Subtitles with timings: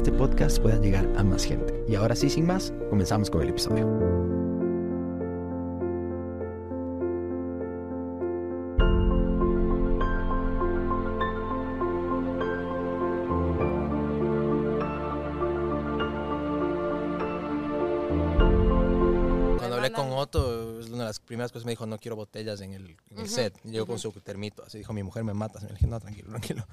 [0.00, 1.84] este podcast pueda llegar a más gente.
[1.86, 3.84] Y ahora sí, sin más, comenzamos con el episodio.
[19.58, 22.16] Cuando hablé con Otto, es una de las primeras cosas que me dijo, no quiero
[22.16, 23.60] botellas en el, en el set.
[23.64, 25.60] Yo con su termito, así dijo, mi mujer me mata.
[25.60, 26.66] Le dije, no, tranquilo, tranquilo.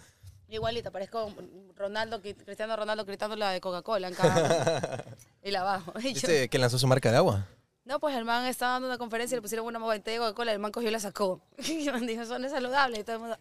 [0.50, 1.34] Igualito, parezco
[1.76, 5.04] Ronaldo, Cristiano Ronaldo gritando la de Coca-Cola en cada
[5.44, 5.92] Y la bajo.
[6.00, 7.46] Y yo- ¿Viste que lanzó su marca de agua?
[7.84, 10.52] no, pues el man estaba dando una conferencia y le pusieron una botella de Coca-Cola,
[10.52, 11.42] el man cogió y la sacó.
[11.58, 13.00] Y el man dijo, eso no es saludable.
[13.00, 13.38] Y todo el mundo,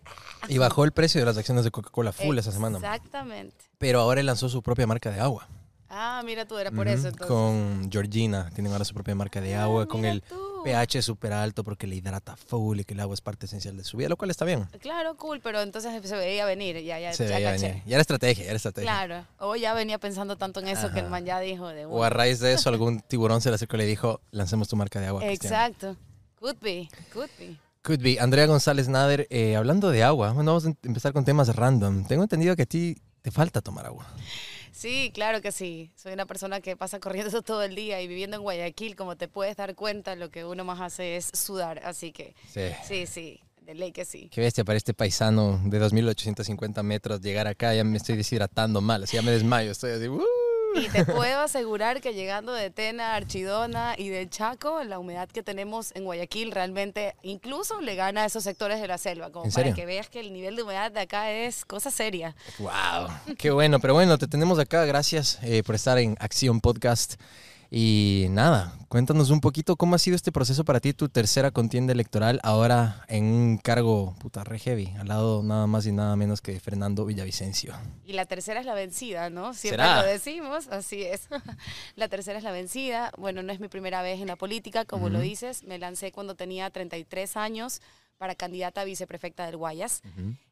[0.49, 2.79] Y bajó el precio de las acciones de Coca-Cola full esa semana.
[2.79, 3.65] Exactamente.
[3.79, 5.49] Pero ahora él lanzó su propia marca de agua.
[5.89, 7.27] Ah, mira tú, era por eso entonces.
[7.29, 10.63] Con Georgina, tienen ahora su propia marca de Ah, agua, con el tú.
[10.65, 13.85] pH súper alto porque le hidrata full y que el agua es parte esencial de
[13.85, 14.65] su vida, lo cual está bien.
[14.81, 17.69] Claro, cool, pero entonces se veía venir, ya, ya, Se ya veía caché.
[17.69, 17.83] venir.
[17.87, 18.91] Ya era estrategia, ya era estrategia.
[18.91, 22.03] Claro, o ya venía pensando tanto en eso que el man ya dijo de O
[22.03, 24.99] a raíz de eso, algún tiburón se le acercó y le dijo, lancemos tu marca
[25.01, 25.21] de agua.
[25.21, 25.53] Cristian".
[25.53, 25.97] Exacto.
[26.41, 27.57] Could be, could be.
[27.83, 28.19] Could be.
[28.19, 32.05] Andrea González Nader, eh, hablando de agua, bueno, vamos a em- empezar con temas random.
[32.07, 34.05] Tengo entendido que a ti te falta tomar agua.
[34.77, 35.91] Sí, claro que sí.
[35.97, 39.27] Soy una persona que pasa corriendo todo el día y viviendo en Guayaquil, como te
[39.27, 41.81] puedes dar cuenta, lo que uno más hace es sudar.
[41.85, 42.61] Así que Sí.
[42.87, 44.29] sí, sí, de ley que sí.
[44.31, 49.05] Qué bestia para este paisano de 2.850 metros llegar acá, ya me estoy deshidratando mal,
[49.05, 50.09] así ya me desmayo, estoy así.
[50.09, 50.23] "Uh".
[50.77, 55.43] Y te puedo asegurar que llegando de Tena, Archidona y del Chaco, la humedad que
[55.43, 59.53] tenemos en Guayaquil realmente incluso le gana a esos sectores de la selva, como ¿En
[59.53, 59.75] para serio?
[59.75, 62.35] que veas que el nivel de humedad de acá es cosa seria.
[62.59, 67.15] Wow, qué bueno, pero bueno, te tenemos acá, gracias eh, por estar en Acción Podcast.
[67.71, 71.93] Y nada, cuéntanos un poquito cómo ha sido este proceso para ti, tu tercera contienda
[71.93, 76.41] electoral, ahora en un cargo puta re heavy, al lado nada más y nada menos
[76.41, 77.75] que de Fernando Villavicencio.
[78.05, 79.53] Y la tercera es la vencida, ¿no?
[79.55, 80.03] Siempre ¿Será?
[80.03, 81.29] lo decimos, así es.
[81.97, 83.13] la tercera es la vencida.
[83.19, 85.65] Bueno, no es mi primera vez en la política, como lo dices.
[85.65, 87.81] Me lancé cuando tenía 33 años
[88.19, 90.03] para candidata a viceprefecta del Guayas.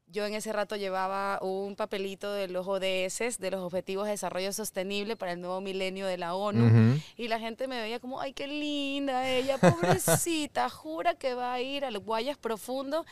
[0.06, 4.52] Yo en ese rato llevaba un papelito de los ODS, de los Objetivos de Desarrollo
[4.52, 7.00] Sostenible para el nuevo milenio de la ONU.
[7.16, 11.60] Y la gente me veía como, ay, qué linda ella, pobrecita, jura que va a
[11.60, 13.04] ir al Guayas profundo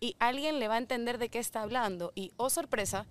[0.00, 2.12] y alguien le va a entender de qué está hablando.
[2.14, 3.06] Y, oh sorpresa,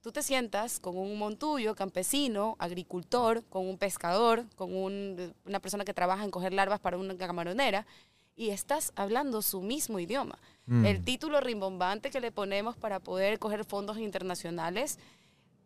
[0.00, 5.84] tú te sientas con un montuyo, campesino, agricultor, con un pescador, con un- una persona
[5.84, 7.86] que trabaja en coger larvas para una camaronera,
[8.36, 10.38] y estás hablando su mismo idioma.
[10.66, 10.84] Mm.
[10.84, 14.98] El título rimbombante que le ponemos para poder coger fondos internacionales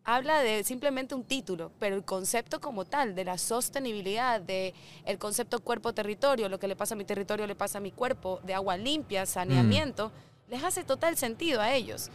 [0.03, 4.73] habla de simplemente un título, pero el concepto como tal, de la sostenibilidad, de
[5.05, 8.39] el concepto cuerpo-territorio, lo que le pasa a mi territorio le pasa a mi cuerpo,
[8.43, 10.11] de agua limpia, saneamiento,
[10.49, 12.09] les hace total sentido a ellos.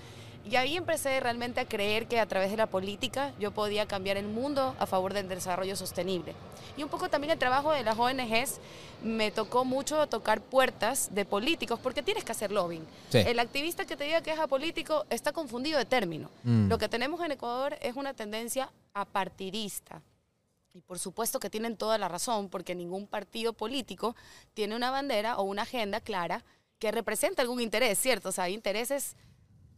[0.44, 4.16] Y ahí empecé realmente a creer que a través de la política yo podía cambiar
[4.16, 6.34] el mundo a favor del desarrollo sostenible.
[6.76, 8.60] Y un poco también el trabajo de las ONGs
[9.02, 12.86] me tocó mucho tocar puertas de políticos, porque tienes que hacer lobbying.
[13.10, 13.18] Sí.
[13.18, 16.30] El activista que te diga que es apolítico está confundido de término.
[16.42, 16.68] Mm.
[16.68, 20.02] Lo que tenemos en Ecuador es una tendencia apartidista.
[20.74, 24.16] Y por supuesto que tienen toda la razón, porque ningún partido político
[24.54, 26.44] tiene una bandera o una agenda clara
[26.80, 28.30] que represente algún interés, ¿cierto?
[28.30, 29.16] O sea, hay intereses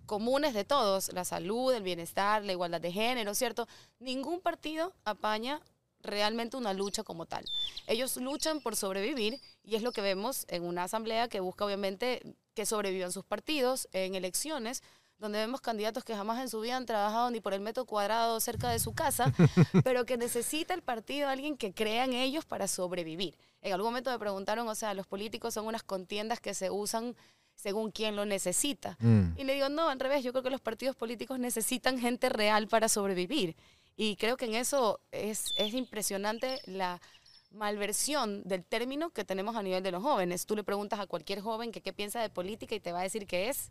[0.07, 3.69] comunes de todos, la salud, el bienestar, la igualdad de género, ¿cierto?
[3.99, 5.61] Ningún partido apaña
[6.01, 7.45] realmente una lucha como tal.
[7.87, 12.37] Ellos luchan por sobrevivir y es lo que vemos en una asamblea que busca obviamente
[12.55, 14.83] que sobrevivan sus partidos en elecciones
[15.19, 18.39] donde vemos candidatos que jamás en su vida han trabajado ni por el metro cuadrado
[18.41, 19.33] cerca de su casa,
[19.85, 23.37] pero que necesita el partido alguien que crea en ellos para sobrevivir.
[23.63, 27.17] En algún momento me preguntaron, o sea, los políticos son unas contiendas que se usan
[27.57, 28.97] según quien lo necesita.
[29.01, 29.39] Mm.
[29.39, 32.69] Y le digo, no, al revés, yo creo que los partidos políticos necesitan gente real
[32.69, 33.57] para sobrevivir.
[33.97, 37.01] Y creo que en eso es, es impresionante la
[37.51, 40.47] malversión del término que tenemos a nivel de los jóvenes.
[40.47, 43.05] Tú le preguntas a cualquier joven que qué piensa de política y te va a
[43.05, 43.71] decir que es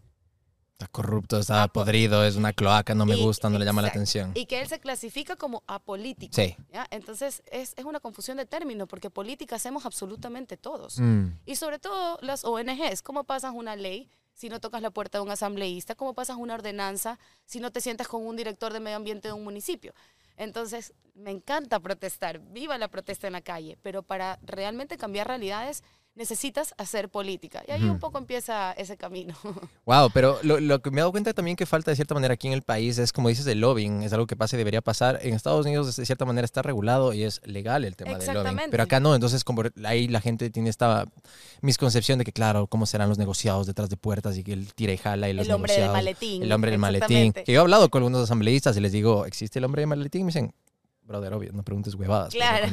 [0.78, 3.88] Está corrupto, está podrido, es una cloaca, no me Y- gusta, no le llama la
[3.88, 4.32] atención.
[4.36, 6.34] Y que él se clasifica como apolítico.
[6.36, 6.58] Sí.
[6.74, 6.86] ¿ya?
[6.92, 11.00] Entonces es, es una confusión de términos porque política hacemos absolutamente todos.
[11.00, 11.28] Mm.
[11.46, 15.22] Y sobre todo las ONGs, ¿cómo pasas una ley si no tocas la puerta de
[15.24, 15.96] un asambleísta?
[15.96, 19.34] ¿Cómo pasas una ordenanza si no te sientas con un director de medio ambiente de
[19.34, 19.94] un municipio?
[20.36, 25.86] Entonces, me encanta protestar, viva la protesta en la calle, pero para realmente cambiar realidades
[26.16, 27.64] necesitas hacer política.
[27.68, 29.36] Y ahí un poco empieza ese camino.
[29.86, 32.48] Wow, pero lo, que me he dado cuenta también que falta de cierta manera aquí
[32.48, 34.02] en el país es, como dices, el lobbying.
[34.02, 35.20] Es algo que pasa y debería pasar.
[35.22, 38.72] En Estados Unidos, de cierta manera, está regulado y es legal el tema del lobbying.
[38.72, 39.14] Pero acá no.
[39.14, 41.06] Entonces, como ahí la gente tiene esta
[41.62, 44.94] misconcepción de que, claro, cómo serán los negociados detrás de puertas y que el tira
[44.94, 46.44] y jala y los El hombre del maletín.
[46.44, 47.34] El hombre del maletín.
[47.34, 50.22] Que yo he hablado con algunos asambleístas y les digo, ¿existe el hombre del maletín?
[50.22, 50.54] Y me dicen,
[51.06, 52.34] brother, obvio, no preguntes huevadas.
[52.34, 52.68] Claro.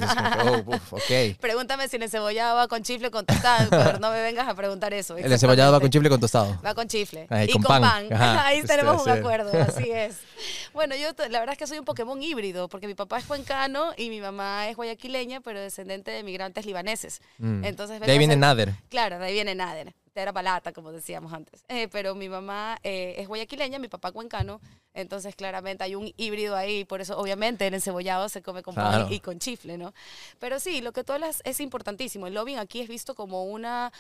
[0.45, 0.99] Oh,
[1.41, 4.55] Pregúntame si el encebollado va con chifle o con tostado, pero no me vengas a
[4.55, 5.17] preguntar eso.
[5.17, 6.59] El encebollado va con chifle o con tostado.
[6.65, 7.27] Va con chifle.
[7.47, 8.09] y con, pan.
[8.13, 10.19] Ahí tenemos un acuerdo, así es.
[10.73, 13.93] Bueno, yo la verdad es que soy un Pokémon híbrido, porque mi papá es cuencano
[13.97, 17.21] y mi mamá es guayaquileña, pero descendente de migrantes libaneses.
[17.37, 17.65] Mm.
[17.65, 18.73] Entonces, de ahí viene Nader.
[18.89, 21.65] Claro, de ahí viene Nader era palata, como decíamos antes.
[21.69, 24.61] Eh, pero mi mamá eh, es guayaquileña, mi papá cuencano,
[24.95, 29.07] entonces claramente hay un híbrido ahí, por eso obviamente el encebollado se come con pan
[29.11, 29.95] y con chifle, ¿no?
[30.39, 32.27] Pero sí, lo que tú hablas es importantísimo.
[32.27, 33.93] El lobbying aquí es visto como una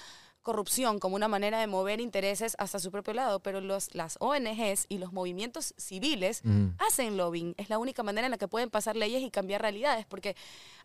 [0.43, 4.87] corrupción como una manera de mover intereses hasta su propio lado, pero los, las ONGs
[4.89, 6.43] y los movimientos civiles
[6.79, 7.55] hacen lobbying.
[7.57, 10.37] Es la única manera en la que pueden pasar leyes y cambiar realidades, porque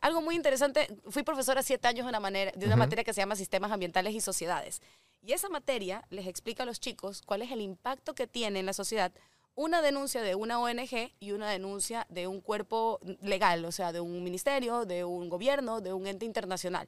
[0.01, 3.21] algo muy interesante, fui profesora siete años de una, manera, de una materia que se
[3.21, 4.81] llama Sistemas Ambientales y Sociedades.
[5.21, 8.65] Y esa materia les explica a los chicos cuál es el impacto que tiene en
[8.65, 9.12] la sociedad
[9.56, 14.00] una denuncia de una ONG y una denuncia de un cuerpo legal, o sea, de
[14.00, 16.88] un ministerio, de un gobierno, de un ente internacional.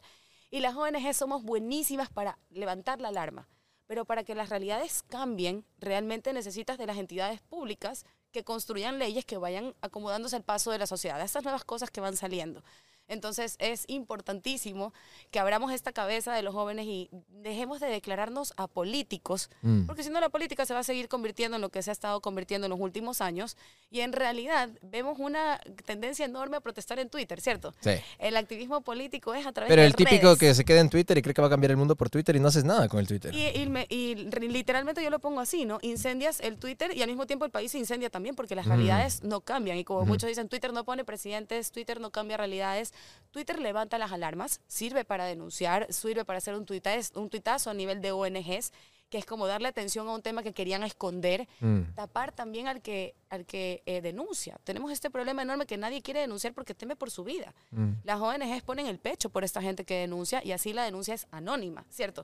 [0.52, 3.48] Y las ONG somos buenísimas para levantar la alarma,
[3.86, 9.26] pero para que las realidades cambien, realmente necesitas de las entidades públicas que construyan leyes
[9.26, 12.64] que vayan acomodándose al paso de la sociedad, estas nuevas cosas que van saliendo.
[13.10, 14.94] Entonces es importantísimo
[15.32, 19.86] que abramos esta cabeza de los jóvenes y dejemos de declararnos apolíticos, mm.
[19.86, 21.94] porque si no la política se va a seguir convirtiendo en lo que se ha
[21.94, 23.58] estado convirtiendo en los últimos años
[23.92, 27.74] y en realidad vemos una tendencia enorme a protestar en Twitter, ¿cierto?
[27.82, 27.92] Sí.
[28.20, 31.18] El activismo político es a través Pero de el típico que se queda en Twitter
[31.18, 33.00] y cree que va a cambiar el mundo por Twitter y no haces nada con
[33.00, 33.34] el Twitter.
[33.34, 33.48] Y,
[33.90, 35.80] y, literalmente yo lo pongo así, ¿no?
[35.82, 38.70] Incendias el Twitter y al mismo tiempo el país se incendia también porque las mm.
[38.70, 42.94] realidades no cambian y como muchos dicen, Twitter no pone presidentes, Twitter no cambia realidades
[43.32, 48.12] Twitter levanta las alarmas, sirve para denunciar, sirve para hacer un tuitazo, a nivel de
[48.12, 48.72] ONGs
[49.10, 51.94] que es como darle atención a un tema que querían esconder, mm.
[51.96, 54.60] tapar también al que, al que eh, denuncia.
[54.64, 57.54] Tenemos este problema enorme que nadie quiere denunciar porque teme por su vida.
[57.72, 57.94] Mm.
[58.04, 61.28] Las ONGs ponen el pecho por esta gente que denuncia y así la denuncia es
[61.32, 62.24] anónima, ¿cierto?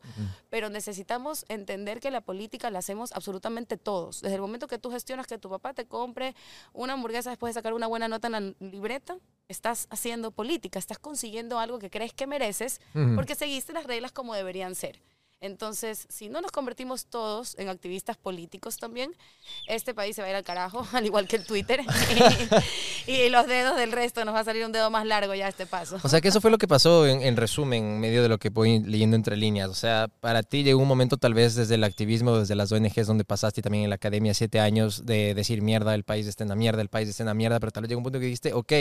[0.49, 4.21] Pero necesitamos entender que la política la hacemos absolutamente todos.
[4.21, 6.35] Desde el momento que tú gestionas que tu papá te compre
[6.73, 9.17] una hamburguesa después de sacar una buena nota en la libreta,
[9.47, 12.81] estás haciendo política, estás consiguiendo algo que crees que mereces
[13.15, 15.01] porque seguiste las reglas como deberían ser.
[15.41, 19.11] Entonces, si no nos convertimos todos en activistas políticos también,
[19.67, 21.81] este país se va a ir al carajo, al igual que el Twitter.
[23.07, 25.49] y, los dedos del resto nos va a salir un dedo más largo ya a
[25.49, 25.99] este paso.
[26.03, 28.79] O sea, que eso fue lo que pasó en, resumen, medio de lo que voy
[28.79, 29.69] leyendo entre líneas.
[29.69, 33.07] O sea, para ti llegó un momento tal vez desde el activismo, desde las ONGs
[33.07, 36.43] donde pasaste y también en la academia siete años de decir mierda, el país está
[36.43, 38.19] en la mierda, el país está en la mierda, pero tal vez llegó un punto
[38.19, 38.71] que dijiste, ok,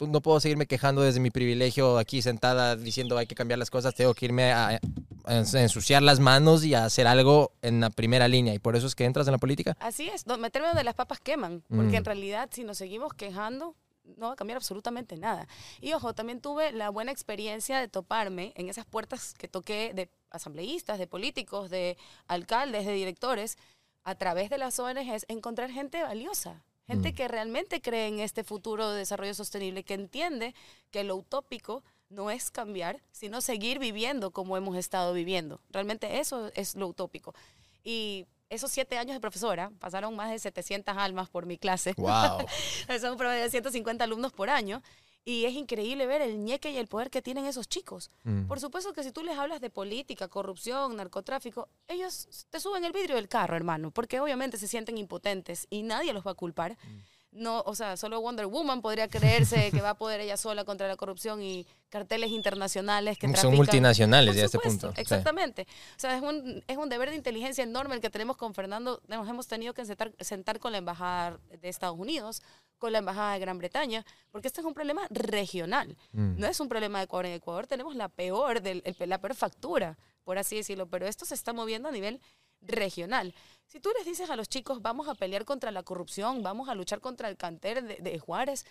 [0.00, 3.94] no puedo seguirme quejando desde mi privilegio aquí sentada diciendo hay que cambiar las cosas,
[3.94, 4.80] tengo que irme a
[5.26, 8.54] ensuciar las manos y a hacer algo en la primera línea.
[8.54, 9.76] Y por eso es que entras en la política.
[9.80, 11.62] Así es, meterme donde las papas queman.
[11.68, 11.94] Porque mm.
[11.94, 13.74] en realidad, si nos seguimos quejando,
[14.16, 15.48] no va a cambiar absolutamente nada.
[15.80, 20.08] Y ojo, también tuve la buena experiencia de toparme en esas puertas que toqué de
[20.30, 21.96] asambleístas, de políticos, de
[22.28, 23.58] alcaldes, de directores,
[24.04, 26.62] a través de las ONGs, encontrar gente valiosa.
[26.86, 27.14] Gente mm.
[27.14, 30.54] que realmente cree en este futuro de desarrollo sostenible, que entiende
[30.90, 35.60] que lo utópico no es cambiar, sino seguir viviendo como hemos estado viviendo.
[35.70, 37.34] Realmente eso es lo utópico.
[37.82, 41.94] Y esos siete años de profesora, pasaron más de 700 almas por mi clase.
[41.96, 42.46] ¡Wow!
[43.00, 44.82] Son un promedio de 150 alumnos por año.
[45.28, 48.12] Y es increíble ver el ñeque y el poder que tienen esos chicos.
[48.22, 48.46] Mm.
[48.46, 52.92] Por supuesto que si tú les hablas de política, corrupción, narcotráfico, ellos te suben el
[52.92, 56.78] vidrio del carro, hermano, porque obviamente se sienten impotentes y nadie los va a culpar.
[56.84, 60.64] Mm no, o sea, solo Wonder Woman podría creerse que va a poder ella sola
[60.64, 64.92] contra la corrupción y carteles internacionales que Son multinacionales ya a este punto.
[64.96, 65.66] Exactamente.
[65.96, 69.00] O sea, es un, es un deber de inteligencia enorme el que tenemos con Fernando.
[69.08, 72.42] Nos hemos tenido que sentar, sentar con la Embajada de Estados Unidos,
[72.78, 75.96] con la Embajada de Gran Bretaña, porque este es un problema regional.
[76.12, 76.38] Mm.
[76.38, 77.26] No es un problema de Ecuador.
[77.26, 81.34] En Ecuador tenemos la peor, del, la peor factura, por así decirlo, pero esto se
[81.34, 82.20] está moviendo a nivel
[82.60, 83.34] regional.
[83.66, 86.74] Si tú les dices a los chicos, vamos a pelear contra la corrupción, vamos a
[86.74, 88.64] luchar contra el canter de, Juárez,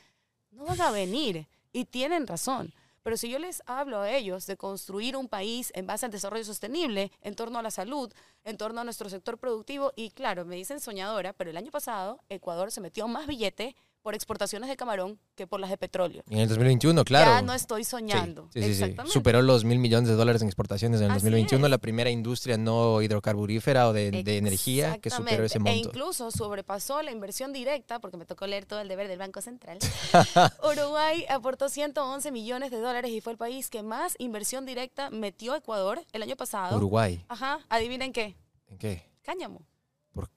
[0.51, 1.47] no van a venir.
[1.73, 2.73] Y tienen razón.
[3.03, 6.43] Pero si yo les hablo a ellos de construir un país en base al desarrollo
[6.43, 8.11] sostenible, en torno a la salud,
[8.43, 12.23] en torno a nuestro sector productivo, y claro, me dicen soñadora, pero el año pasado
[12.29, 16.21] Ecuador se metió más billete por exportaciones de camarón que por las de petróleo.
[16.29, 17.31] Y en el 2021, claro.
[17.31, 18.47] Ya no estoy soñando.
[18.53, 18.95] Sí, sí, sí.
[19.07, 21.71] Superó los mil millones de dólares en exportaciones en el Así 2021, es.
[21.71, 25.85] la primera industria no hidrocarburífera o de, de energía que superó ese Exactamente.
[25.87, 25.89] monto.
[25.89, 29.41] E incluso sobrepasó la inversión directa, porque me tocó leer todo el deber del Banco
[29.41, 29.79] Central.
[30.63, 35.53] Uruguay aportó 111 millones de dólares y fue el país que más inversión directa metió
[35.53, 36.77] a Ecuador el año pasado.
[36.77, 37.25] Uruguay.
[37.27, 38.35] Ajá, adivinen qué.
[38.67, 39.09] ¿En qué?
[39.23, 39.61] Cáñamo.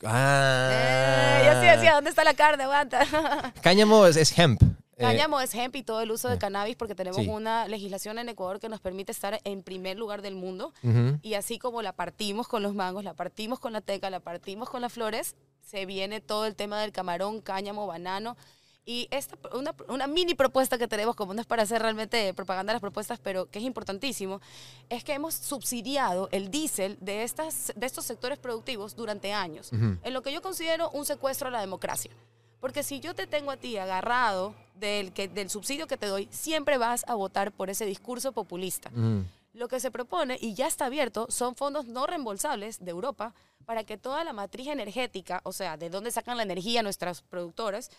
[0.04, 0.70] Ah.
[0.72, 2.64] Eh, yo sí decía, ¿dónde está la carne?
[2.64, 3.06] Aguanta.
[3.62, 4.62] Cáñamo es, es hemp.
[4.62, 4.66] Eh,
[4.98, 7.28] Cáñamo es hemp y todo el uso de cannabis porque tenemos Sí.
[7.28, 10.72] una legislación en Ecuador que nos permite estar en primer lugar del mundo.
[11.22, 14.68] Y así como la partimos con los mangos, la partimos con la teca, la partimos
[14.68, 18.36] con las flores, se viene todo el tema del camarón, cáñamo, banano.
[18.88, 22.72] Y esta, una, una mini propuesta que tenemos, como no es para hacer realmente propaganda
[22.72, 24.40] de las propuestas, pero que es importantísimo,
[24.88, 30.14] es que hemos subsidiado el diésel de, estas, de estos sectores productivos durante años, en
[30.14, 32.10] lo que yo considero un secuestro a la democracia.
[32.60, 36.26] Porque si yo te tengo a ti agarrado del, que, del subsidio que te doy,
[36.30, 38.90] siempre vas a votar por ese discurso populista.
[39.52, 43.34] Lo que se propone, y ya está abierto, son fondos no reembolsables de Europa
[43.66, 47.90] para que toda la matriz energética, o sea, de dónde sacan la energía nuestras productoras,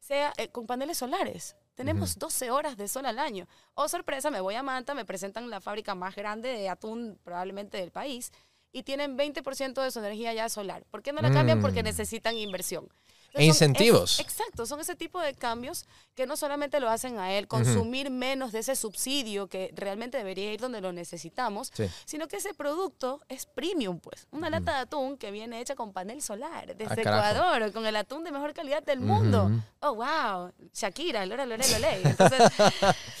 [0.00, 1.56] sea eh, con paneles solares.
[1.74, 3.46] Tenemos 12 horas de sol al año.
[3.74, 7.78] Oh, sorpresa, me voy a Manta, me presentan la fábrica más grande de atún probablemente
[7.78, 8.32] del país
[8.72, 10.84] y tienen 20% de su energía ya solar.
[10.90, 11.60] ¿Por qué no la cambian?
[11.60, 11.86] Porque Mm.
[11.86, 12.88] necesitan inversión.
[13.34, 14.18] E son- incentivos.
[14.18, 18.10] es- exacto, son ese tipo de cambios que no solamente lo hacen a él consumir
[18.10, 21.84] menos de ese subsidio que realmente debería ir donde lo necesitamos, Sí.
[22.06, 24.26] sino que ese producto es premium, pues.
[24.32, 27.00] Una lata de atún que viene hecha con panel solar desde Ah.
[27.32, 29.50] Ecuador, con el atún de mejor calidad del mundo.
[29.80, 30.52] Oh, wow.
[30.74, 32.00] Shakira, Lora, Lore, Lole.
[32.04, 32.50] Entonces,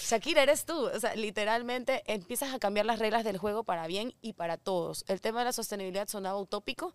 [0.00, 0.86] Shakira eres tú.
[0.86, 5.04] O sea, literalmente empiezas a cambiar las reglas del juego para bien y para todos.
[5.06, 6.92] El tema de la sostenibilidad sonaba utópico.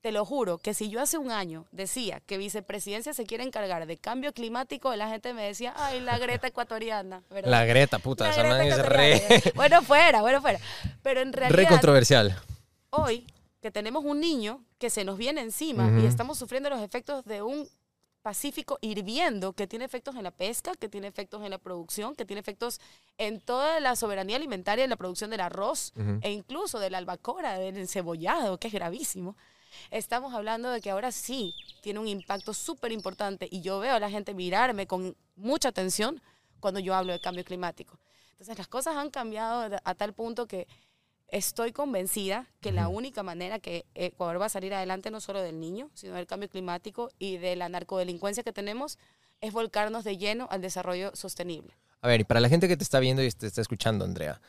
[0.00, 3.86] Te lo juro que si yo hace un año decía que vicepresidencia se quiere encargar
[3.86, 7.22] de cambio climático, la gente me decía, ay, la Greta ecuatoriana.
[7.28, 7.50] ¿verdad?
[7.50, 10.58] La Greta, puta, La esa Greta es re, Bueno, fuera, bueno, fuera.
[11.02, 12.34] Pero en re realidad, controversial.
[12.90, 13.26] hoy
[13.60, 17.42] que tenemos un niño que se nos viene encima y estamos sufriendo los efectos de
[17.42, 17.68] un
[18.22, 22.26] Pacífico hirviendo que tiene efectos en la pesca, que tiene efectos en la producción, que
[22.26, 22.78] tiene efectos
[23.16, 27.58] en toda la soberanía alimentaria, en la producción del arroz e incluso de la albacora,
[27.58, 29.36] del encebollado, que es gravísimo.
[29.90, 34.00] Estamos hablando de que ahora sí tiene un impacto súper importante y yo veo a
[34.00, 36.20] la gente mirarme con mucha atención
[36.60, 37.98] cuando yo hablo de cambio climático.
[38.32, 40.66] Entonces las cosas han cambiado a tal punto que
[41.28, 45.60] estoy convencida que la única manera que Ecuador va a salir adelante no solo del
[45.60, 48.98] niño, sino del cambio climático y de la narcodelincuencia que tenemos
[49.40, 51.74] es volcarnos de lleno al desarrollo sostenible.
[52.02, 54.40] A ver, y para la gente que te está viendo y te está escuchando, Andrea,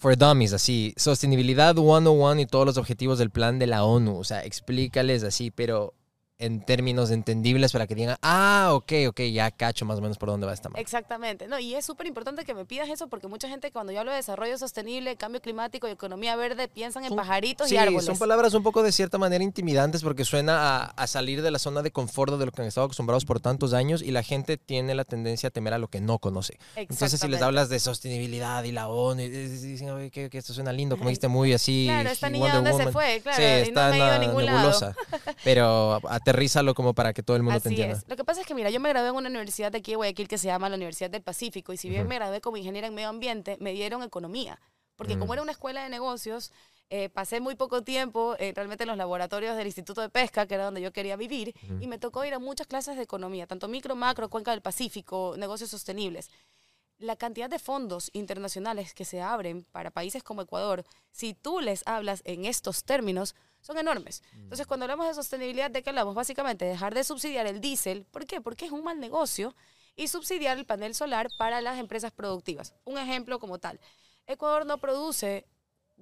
[0.00, 4.24] for dummies, así, sostenibilidad 101 y todos los objetivos del plan de la ONU, o
[4.24, 5.92] sea, explícales así, pero
[6.40, 10.28] en términos entendibles para que digan, ah, ok, ok, ya cacho más o menos por
[10.30, 10.80] dónde va esta mano.
[10.80, 14.00] Exactamente, no, y es súper importante que me pidas eso porque mucha gente cuando yo
[14.00, 17.78] hablo de desarrollo sostenible, cambio climático y economía verde piensan en Son- pajaritos Sí, y
[17.78, 18.04] árboles.
[18.06, 21.58] son palabras un poco de cierta manera intimidantes porque suena a, a salir de la
[21.58, 24.56] zona de confort de lo que han estado acostumbrados por tantos años y la gente
[24.56, 26.58] tiene la tendencia a temer a lo que no conoce.
[26.76, 30.72] Entonces, si les hablas de sostenibilidad y la ONU, dicen, "Oye, que, que esto suena
[30.72, 31.84] lindo, como dijiste, muy así.
[31.88, 32.92] Claro, esta niña, ¿dónde se Woman".
[32.92, 33.20] fue?
[33.22, 34.94] Claro, sí, y no me en ha ido a ningún lado.
[35.44, 37.96] Pero aterrízalo como para que todo el mundo te Así entienda.
[37.98, 38.08] es.
[38.08, 39.96] Lo que pasa es que, mira, yo me gradué en una universidad de aquí de
[39.96, 42.08] Guayaquil que se llama la Universidad del Pacífico y si bien Ujú.
[42.08, 44.60] me gradué como ingeniera en medio ambiente, me dieron economía.
[44.96, 45.32] Porque como Mm.
[45.34, 46.52] era una escuela de negocios,
[46.90, 50.54] eh, pasé muy poco tiempo eh, realmente en los laboratorios del Instituto de Pesca, que
[50.56, 53.66] era donde yo quería vivir, y me tocó ir a muchas clases de economía, tanto
[53.68, 56.30] micro, macro, cuenca del Pacífico, negocios sostenibles.
[57.00, 61.82] La cantidad de fondos internacionales que se abren para países como Ecuador, si tú les
[61.86, 64.22] hablas en estos términos, son enormes.
[64.34, 66.14] Entonces, cuando hablamos de sostenibilidad, ¿de qué hablamos?
[66.14, 68.04] Básicamente, dejar de subsidiar el diésel.
[68.04, 68.40] ¿Por qué?
[68.40, 69.54] Porque es un mal negocio.
[69.96, 72.74] Y subsidiar el panel solar para las empresas productivas.
[72.84, 73.80] Un ejemplo como tal.
[74.26, 75.46] Ecuador no produce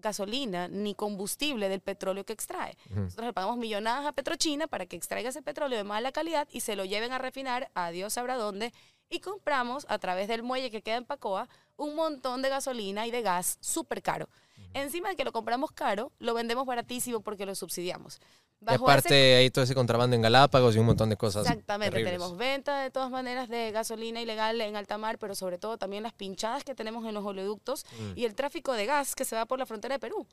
[0.01, 2.77] gasolina ni combustible del petróleo que extrae.
[2.91, 6.61] Nosotros le pagamos millonadas a Petrochina para que extraiga ese petróleo de mala calidad y
[6.61, 8.73] se lo lleven a refinar a Dios sabrá dónde.
[9.11, 13.11] Y compramos a través del muelle que queda en Pacoa un montón de gasolina y
[13.11, 14.29] de gas súper caro.
[14.75, 18.21] Encima de que lo compramos caro, lo vendemos baratísimo porque lo subsidiamos.
[18.61, 21.47] Y aparte ese- hay todo ese contrabando en Galápagos y un montón de cosas.
[21.47, 22.13] Exactamente, terribles.
[22.13, 26.03] tenemos venta de todas maneras de gasolina ilegal en alta mar, pero sobre todo también
[26.03, 28.19] las pinchadas que tenemos en los oleoductos Mm.
[28.19, 30.27] y el tráfico de gas que se va por la frontera de Perú.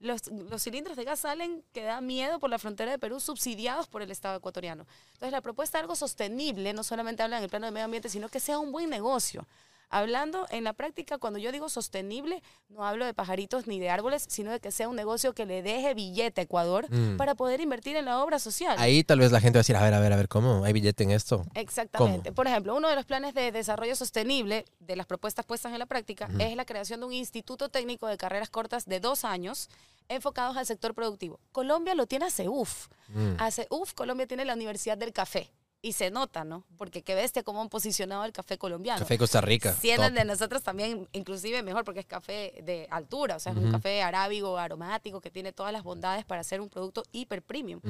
[0.00, 3.86] Los, los cilindros de gas salen que da miedo por la frontera de Perú, subsidiados
[3.86, 4.86] por el Estado ecuatoriano.
[5.12, 8.08] Entonces, la propuesta de algo sostenible no solamente habla en el plano de medio ambiente,
[8.08, 9.46] sino que sea un buen negocio.
[9.90, 14.24] Hablando en la práctica, cuando yo digo sostenible, no hablo de pajaritos ni de árboles,
[14.28, 17.16] sino de que sea un negocio que le deje billete a Ecuador Mm.
[17.16, 18.76] para poder invertir en la obra social.
[18.78, 20.64] Ahí tal vez la gente va a decir, a ver, a ver, a ver, ¿cómo?
[20.64, 21.44] ¿Hay billete en esto?
[21.54, 22.30] Exactamente.
[22.32, 25.86] Por ejemplo, uno de los planes de desarrollo sostenible de las propuestas puestas en la
[25.86, 29.68] práctica es la creación de un instituto técnico de carreras cortas de dos años
[30.08, 31.38] enfocados al sector productivo.
[31.52, 32.88] Colombia lo tiene a CEUF.
[33.08, 33.34] Mm.
[33.38, 35.50] A CEUF, Colombia tiene la Universidad del Café.
[35.82, 36.64] Y se nota, ¿no?
[36.76, 38.98] Porque qué bestia cómo han posicionado el café colombiano.
[38.98, 39.72] Café Costa Rica.
[39.72, 43.58] Siendo el de nosotros también, inclusive mejor, porque es café de altura, o sea, es
[43.58, 47.80] un café arábigo, aromático, que tiene todas las bondades para ser un producto hiper premium.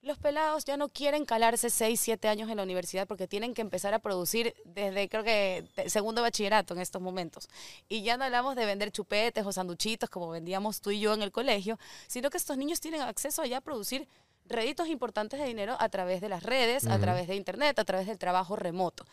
[0.00, 3.62] Los pelados ya no quieren calarse 6, 7 años en la universidad porque tienen que
[3.62, 7.48] empezar a producir desde creo que segundo bachillerato en estos momentos.
[7.88, 11.22] Y ya no hablamos de vender chupetes o sanduchitos como vendíamos tú y yo en
[11.22, 14.06] el colegio, sino que estos niños tienen acceso a ya producir
[14.48, 18.06] réditos importantes de dinero a través de las redes, a través de internet, a través
[18.06, 19.04] del trabajo remoto.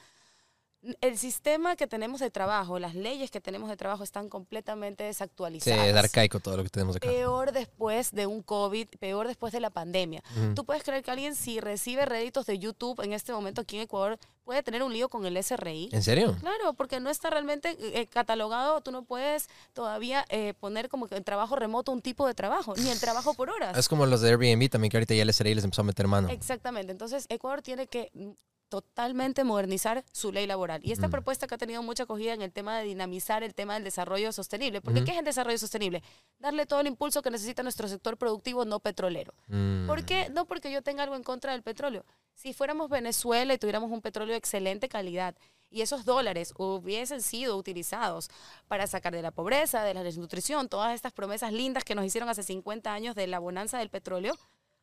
[1.02, 5.08] El sistema que tenemos de trabajo, las leyes que tenemos de trabajo están completamente Sí,
[5.08, 7.08] desactualizadas es arcaico todo lo que tenemos acá.
[7.08, 10.24] peor después de un COVID, peor después de la pandemia.
[10.56, 13.84] Tú puedes creer que alguien si recibe réditos de YouTube en este momento aquí en
[13.84, 15.90] Ecuador puede tener un lío con el SRI.
[15.92, 16.36] ¿En serio?
[16.40, 21.16] Claro, porque no está realmente eh, catalogado, tú no puedes todavía eh, poner como que
[21.16, 23.78] en trabajo remoto un tipo de trabajo, ni el trabajo por horas.
[23.78, 26.30] Es como los de Airbnb también, que ahorita ya les les empezó a meter mano.
[26.30, 26.92] Exactamente.
[26.92, 28.12] Entonces, Ecuador tiene que
[28.82, 30.82] totalmente modernizar su ley laboral.
[30.84, 31.12] Y esta Mm.
[31.12, 34.32] propuesta que ha tenido mucha acogida en el tema de dinamizar el tema del desarrollo
[34.32, 34.82] sostenible.
[34.82, 35.04] Porque.
[35.04, 36.04] ¿qué es el desarrollo sostenible?
[36.40, 39.34] Darle todo el impulso que necesita nuestro sector productivo no petrolero.
[39.48, 39.88] Mm.
[39.88, 40.30] ¿Por qué?
[40.30, 42.06] No porque yo tenga algo en contra del petróleo.
[42.34, 45.36] Si fuéramos Venezuela y tuviéramos un petróleo de excelente calidad
[45.70, 48.30] y esos dólares hubiesen sido utilizados
[48.68, 52.30] para sacar de la pobreza, de la desnutrición, todas estas promesas lindas que nos hicieron
[52.30, 54.36] hace 50 años de la bonanza del petróleo,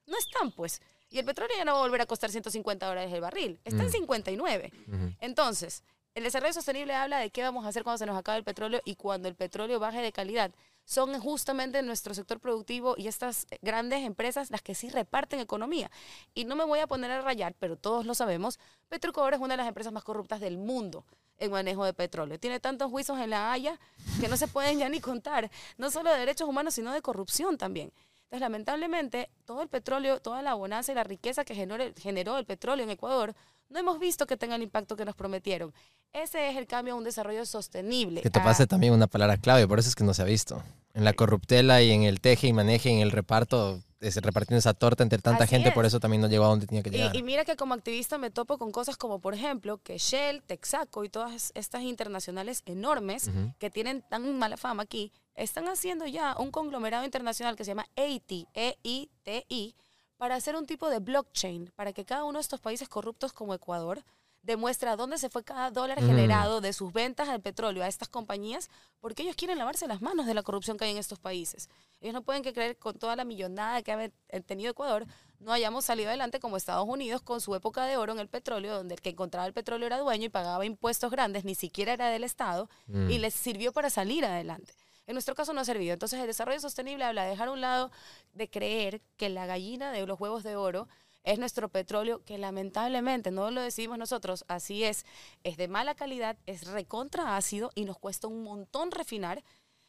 [0.07, 0.81] no están pues.
[1.13, 3.83] Y el petróleo ya no va a volver a costar 150 dólares el barril, está
[3.83, 3.93] en Mm.
[3.93, 4.73] 59.
[4.89, 5.13] Ujú.
[5.21, 8.45] Entonces, el desarrollo sostenible habla de qué vamos a hacer cuando se nos acabe el
[8.45, 10.51] petróleo y cuando el petróleo baje de calidad.
[10.85, 15.91] Son justamente nuestro sector productivo y estas grandes empresas las que sí reparten economía.
[16.35, 19.53] Y no me voy a poner a rayar, pero todos lo sabemos, Petroecuador es una
[19.55, 21.05] de las empresas más corruptas del mundo
[21.39, 22.39] en manejo de petróleo.
[22.39, 23.79] Tiene tantos juicios en la Haya
[24.21, 27.57] que no se pueden ya ni contar, no solo de derechos humanos, sino de corrupción
[27.59, 27.93] también.
[28.33, 32.39] Entonces, lamentablemente, todo el petróleo, toda la bonanza y la riqueza que generó el, generó
[32.39, 33.35] el petróleo en Ecuador,
[33.69, 35.75] no hemos visto que tenga el impacto que nos prometieron.
[36.15, 38.23] Ese es el cambio a un desarrollo sostenible.
[38.23, 40.25] Que te a- pase también una palabra clave, por eso es que no se ha
[40.25, 40.63] visto.
[40.95, 44.73] En la corruptela y en el teje y maneje, en el reparto, es repartiendo esa
[44.73, 45.89] torta entre tanta Así gente, por es.
[45.93, 47.15] eso también no llegó a donde tenía que llegar.
[47.15, 50.43] Y, y mira que como activista me topo con cosas como, por ejemplo, que Shell,
[50.43, 56.37] Texaco y todas estas internacionales enormes que tienen tan mala fama aquí, están haciendo ya
[56.39, 59.75] un conglomerado internacional que se llama EITI, E-I-T-I,
[60.17, 63.55] para hacer un tipo de blockchain, para que cada uno de estos países corruptos como
[63.55, 64.03] Ecuador
[64.43, 66.07] demuestre a dónde se fue cada dólar Mm.
[66.07, 70.27] generado de sus ventas del petróleo a estas compañías, porque ellos quieren lavarse las manos
[70.27, 71.69] de la corrupción que hay en estos países.
[72.01, 75.07] Ellos no pueden que creer con toda la millonada que ha eh, tenido Ecuador,
[75.39, 78.75] no hayamos salido adelante como Estados Unidos con su época de oro en el petróleo,
[78.75, 82.09] donde el que encontraba el petróleo era dueño y pagaba impuestos grandes, ni siquiera era
[82.09, 83.11] del Estado, Mm.
[83.11, 84.75] y les sirvió para salir adelante.
[85.07, 85.93] En nuestro caso no ha servido.
[85.93, 87.91] Entonces el desarrollo sostenible habla de dejar a un lado
[88.33, 90.89] de creer que la gallina de los huevos de oro
[91.25, 95.05] es nuestro petróleo, que lamentablemente no lo decidimos nosotros, así es,
[95.45, 99.45] es de mala calidad, es recontra ácido y nos cuesta un montón refinar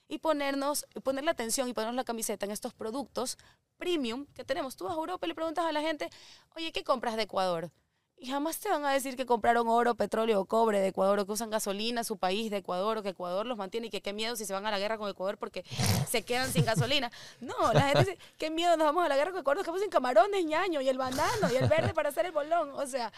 [0.07, 3.37] y ponernos, ponerle atención y ponernos la camiseta en estos productos
[3.77, 4.75] premium que tenemos.
[4.75, 6.09] Tú vas a Europa y le preguntas a la gente,
[6.55, 7.71] oye, ¿qué compras de Ecuador?
[8.23, 11.25] Y jamás te van a decir que compraron oro, petróleo o cobre de Ecuador, o
[11.25, 14.13] que usan gasolina su país de Ecuador, o que Ecuador los mantiene y que qué
[14.13, 15.65] miedo si se van a la guerra con Ecuador porque
[16.07, 17.11] se quedan sin gasolina.
[17.41, 19.81] No, la gente dice, qué miedo nos vamos a la guerra con Ecuador, nos quedamos
[19.81, 22.69] sin camarones, ñaño, y el banano, y el verde para hacer el bolón.
[22.75, 23.11] O sea,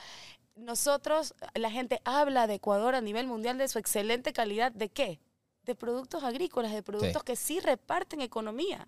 [0.56, 5.20] nosotros, la gente habla de Ecuador a nivel mundial de su excelente calidad, ¿de qué?
[5.65, 8.88] De productos agrícolas, de productos que sí reparten economía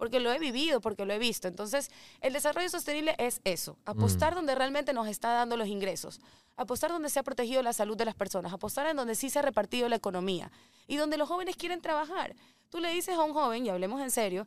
[0.00, 1.46] porque lo he vivido, porque lo he visto.
[1.46, 1.90] Entonces,
[2.22, 6.22] el desarrollo sostenible es eso, apostar donde realmente nos está dando los ingresos,
[6.56, 9.40] apostar donde se ha protegido la salud de las personas, apostar en donde sí se
[9.40, 10.50] ha repartido la economía
[10.86, 12.34] y donde los jóvenes quieren trabajar.
[12.70, 14.46] Tú le dices a un joven, y hablemos en serio,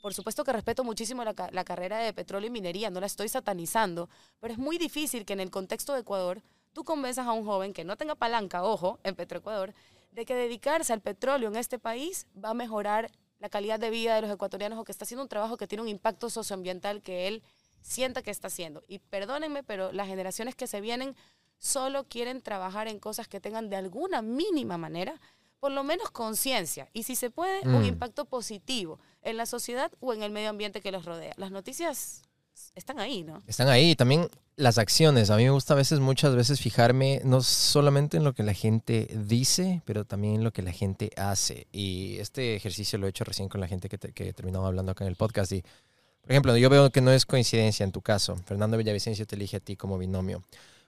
[0.00, 3.28] por supuesto que respeto muchísimo la, la carrera de petróleo y minería, no la estoy
[3.28, 4.08] satanizando,
[4.40, 6.40] pero es muy difícil que en el contexto de Ecuador
[6.72, 9.74] tú convenzas a un joven que no tenga palanca, ojo, en Petroecuador,
[10.12, 14.14] de que dedicarse al petróleo en este país va a mejorar la calidad de vida
[14.14, 17.28] de los ecuatorianos o que está haciendo un trabajo que tiene un impacto socioambiental que
[17.28, 17.42] él
[17.82, 18.82] sienta que está haciendo.
[18.88, 21.14] Y perdónenme, pero las generaciones que se vienen
[21.58, 25.20] solo quieren trabajar en cosas que tengan de alguna mínima manera,
[25.60, 27.86] por lo menos conciencia, y si se puede, un Mm.
[27.86, 31.32] impacto positivo en la sociedad o en el medio ambiente que los rodea.
[31.36, 32.22] Las noticias
[32.74, 33.42] están ahí, ¿no?
[33.46, 33.94] Están ahí.
[33.94, 35.30] También las acciones.
[35.30, 38.54] A mí me gusta a veces, muchas veces, fijarme no solamente en lo que la
[38.54, 41.66] gente dice, pero también en lo que la gente hace.
[41.72, 44.12] Y este ejercicio lo he hecho recién con la gente que, te-
[44.64, 45.52] hablando acá en el podcast.
[45.52, 45.62] Y,
[46.22, 48.36] por ejemplo, yo veo que no es coincidencia en tu caso.
[48.46, 50.42] Fernando Villavicencio te elige a ti como binomio.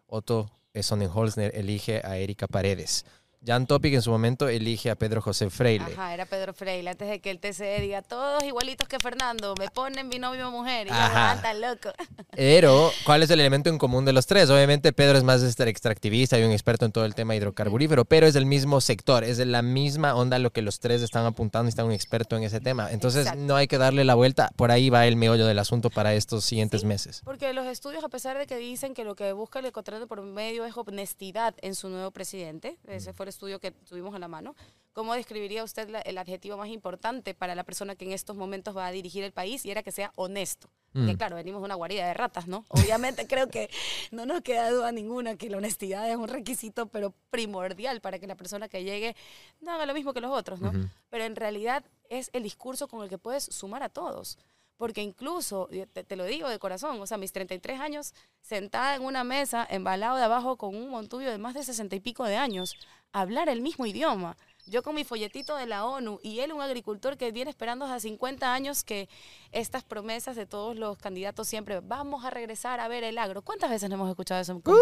[0.06, 0.50] Otto
[0.80, 3.04] Sonnenholzner elige a Erika Paredes.
[3.46, 5.84] Jan Topic en su momento elige a Pedro José Freile.
[5.92, 9.68] Ajá, era Pedro Freire, antes de que el TCE diga, todos igualitos que Fernando, me
[9.68, 11.32] ponen binomio mujer, y yo, Ajá.
[11.32, 11.90] ah, tan loco.
[12.36, 14.50] Pero, ¿cuál es el elemento en común de los tres?
[14.50, 18.26] Obviamente, Pedro es más este, extractivista y un experto en todo el tema hidrocarburífero, pero
[18.26, 21.68] es del mismo sector, es de la misma onda lo que los tres están apuntando
[21.68, 22.90] y están un experto en ese tema.
[22.90, 23.44] Entonces, Exacto.
[23.44, 24.50] no hay que darle la vuelta.
[24.56, 27.22] Por ahí va el meollo del asunto para estos siguientes meses.
[27.24, 30.22] Porque los estudios, a pesar de que dicen que lo que busca el ecuatoriano por
[30.22, 34.28] medio es honestidad en su nuevo presidente, ese fue el estudio que tuvimos en la
[34.28, 34.56] mano,
[34.94, 38.76] ¿cómo describiría usted la- el adjetivo más importante para la persona que en estos momentos
[38.76, 39.64] va a dirigir el país?
[39.66, 40.68] Y era que sea honesto.
[40.94, 41.12] Mm.
[41.16, 42.64] claro, venimos de una guarida de ratas, ¿no?
[42.68, 43.68] Obviamente creo que
[44.10, 48.26] no nos queda duda ninguna que la honestidad es un requisito, pero primordial para que
[48.26, 49.14] la persona que llegue
[49.60, 50.70] no haga lo mismo que los otros, ¿no?
[50.70, 50.88] Ujú.
[51.10, 54.38] Pero en realidad es el discurso con el que puedes sumar a todos.
[54.78, 59.24] Porque incluso, te, lo digo de corazón, o sea, mis 33 años, sentada en una
[59.24, 62.76] mesa, embalado de abajo con un montubio de más de 60 y pico de años,
[63.12, 64.36] hablar el mismo idioma.
[64.66, 68.08] Yo con mi folletito de la ONU y él un agricultor que viene esperando hace
[68.08, 69.08] 50 años que
[69.50, 73.42] estas promesas de todos los candidatos siempre, vamos a regresar a ver el agro.
[73.42, 74.54] ¿Cuántas veces no hemos escuchado eso?
[74.60, 74.80] compa?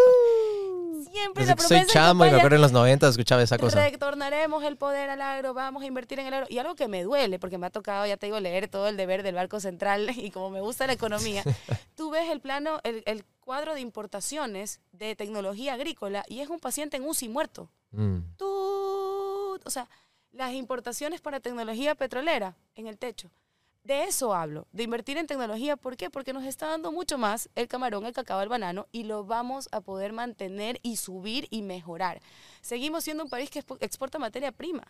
[1.11, 3.57] Siempre Desde la soy promesa en chamo y me acuerdo en los 90 escuchaba esa
[3.57, 3.83] cosa.
[3.89, 6.47] Retornaremos el poder al agro, vamos a invertir en el agro.
[6.49, 8.97] Y algo que me duele, porque me ha tocado, ya te digo, leer todo el
[8.97, 11.43] deber del Banco Central y como me gusta la economía,
[11.95, 16.59] tú ves el plano, el, el cuadro de importaciones de tecnología agrícola y es un
[16.59, 17.69] paciente en UCI muerto.
[17.91, 18.19] Mm.
[18.37, 18.45] Tú,
[19.63, 19.87] o sea,
[20.31, 23.31] las importaciones para tecnología petrolera en el techo.
[23.87, 25.77] De eso hablo, de invertir en tecnología.
[25.77, 26.09] ¿Por qué?
[26.09, 29.69] Porque nos está dando mucho más el camarón, el cacao, el banano y lo vamos
[29.71, 32.21] a poder mantener y subir y mejorar.
[32.59, 34.83] Seguimos siendo un país que expo- exporta materia prima.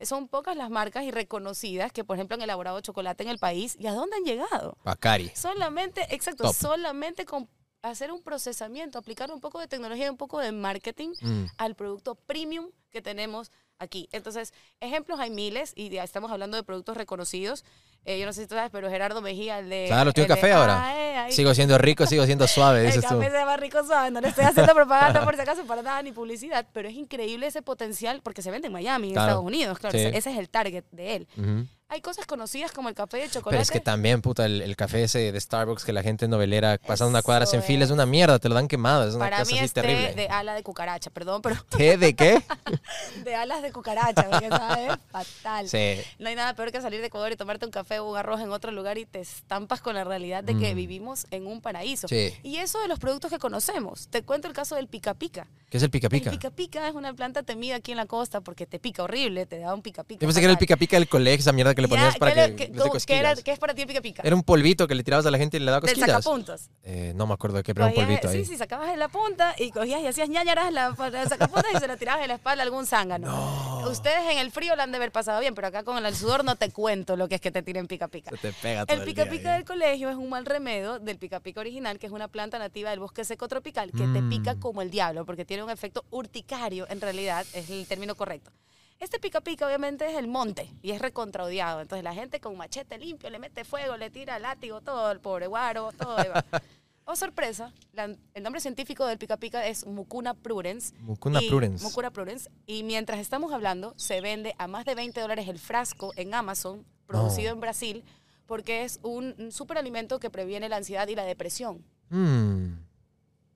[0.00, 3.76] Son pocas las marcas y reconocidas que, por ejemplo, han elaborado chocolate en el país.
[3.78, 4.78] ¿Y a dónde han llegado?
[4.82, 5.30] Bacari.
[5.34, 6.54] Solamente, exacto, Top.
[6.54, 7.50] solamente con
[7.82, 11.44] hacer un procesamiento, aplicar un poco de tecnología un poco de marketing Mm.
[11.58, 14.08] al producto premium que tenemos aquí.
[14.12, 17.64] Entonces, ejemplos hay miles y ya estamos hablando de productos reconocidos.
[18.04, 19.84] Eh, yo no sé si tú sabes, pero Gerardo Mejía, el de...
[19.86, 20.82] Claro, tiene el de- café ahora.
[20.88, 21.32] Ah, eh, ahí.
[21.32, 23.16] Sigo siendo rico, sigo siendo suave, El dices tú.
[23.18, 26.02] café se llama rico suave, no le estoy haciendo propaganda por si acaso para nada
[26.02, 29.28] ni publicidad, pero es increíble ese potencial porque se vende en Miami, en Claro.
[29.28, 30.04] Estados Unidos, claro, Sí.
[30.06, 31.28] ese, ese es el target de él.
[31.36, 31.66] Ujú.
[31.90, 33.50] Hay cosas conocidas como el café de chocolate.
[33.50, 36.76] Pero es que también, puta, el, el café ese de Starbucks que la gente novelera
[36.86, 39.38] pasando una cuadra en fila es una mierda, te lo dan quemado, es una para
[39.38, 40.12] cosa mí así es té terrible.
[40.14, 42.42] de ala de cucaracha, perdón, pero ¿Té de qué?
[43.24, 45.66] de alas de cucaracha, porque sabes, fatal.
[45.68, 45.94] Sí.
[46.18, 48.42] No hay nada peor que salir de Ecuador y tomarte un café o un arroz
[48.42, 50.76] en otro lugar y te estampas con la realidad de que Mm.
[50.76, 52.06] vivimos en un paraíso.
[52.06, 52.34] Sí.
[52.42, 54.08] Y eso de los productos que conocemos.
[54.08, 55.46] Te cuento el caso del pica pica.
[55.70, 56.30] ¿Qué es el pica pica?
[56.30, 59.46] El pica pica es una planta temida aquí en la costa porque te pica horrible,
[59.46, 60.20] te da un pica pica.
[60.20, 62.18] Yo pensé que era el pica pica del colegio, esa mierda que le Ya, ponías
[62.18, 64.22] para ¿qué que, cómo- qué era- qué es para ti el pica pica?
[64.24, 66.08] Era un polvito que le tirabas a la gente y le daba Del cosquillas.
[66.24, 66.70] sacapuntas.
[66.82, 68.44] Eh, no me acuerdo de qué, pero un polvito ahí.
[68.44, 71.72] Sí, sí, sacabas en la punta y cogías y hacías ñañaras la, para el sacapuntas
[71.74, 73.86] y se la tirabas en la espalda a algún zángano.
[73.88, 76.44] Ustedes en el frío la han de haber pasado bien, pero acá con el sudor
[76.44, 78.30] no te cuento lo que es que te tiren pica pica.
[78.30, 81.40] Se te pega todo El pica pica del colegio es un mal remedio del pica
[81.40, 84.60] pica original, que es una planta nativa del bosque seco tropical que te pica Mm.
[84.60, 88.50] como el diablo, porque tiene un efecto urticario, en realidad es el término correcto.
[89.00, 91.80] Este pica pica obviamente es el monte y es recontraodiado.
[91.80, 95.46] Entonces la gente con machete limpio le mete fuego, le tira látigo, todo, el pobre
[95.46, 96.16] guaro, todo.
[97.04, 100.92] Oh, sorpresa, la- el nombre científico del pica pica es Mucuna prurens.
[101.00, 101.80] Mucuna y- prurens.
[101.82, 102.50] Mucuna prurens.
[102.66, 106.84] Y mientras estamos hablando, se vende a más de 20 dólares el frasco en Amazon,
[107.06, 107.54] producido No.
[107.54, 108.04] en Brasil,
[108.46, 111.82] porque es un, un superalimento que previene la ansiedad y la depresión.
[112.10, 112.72] Mm.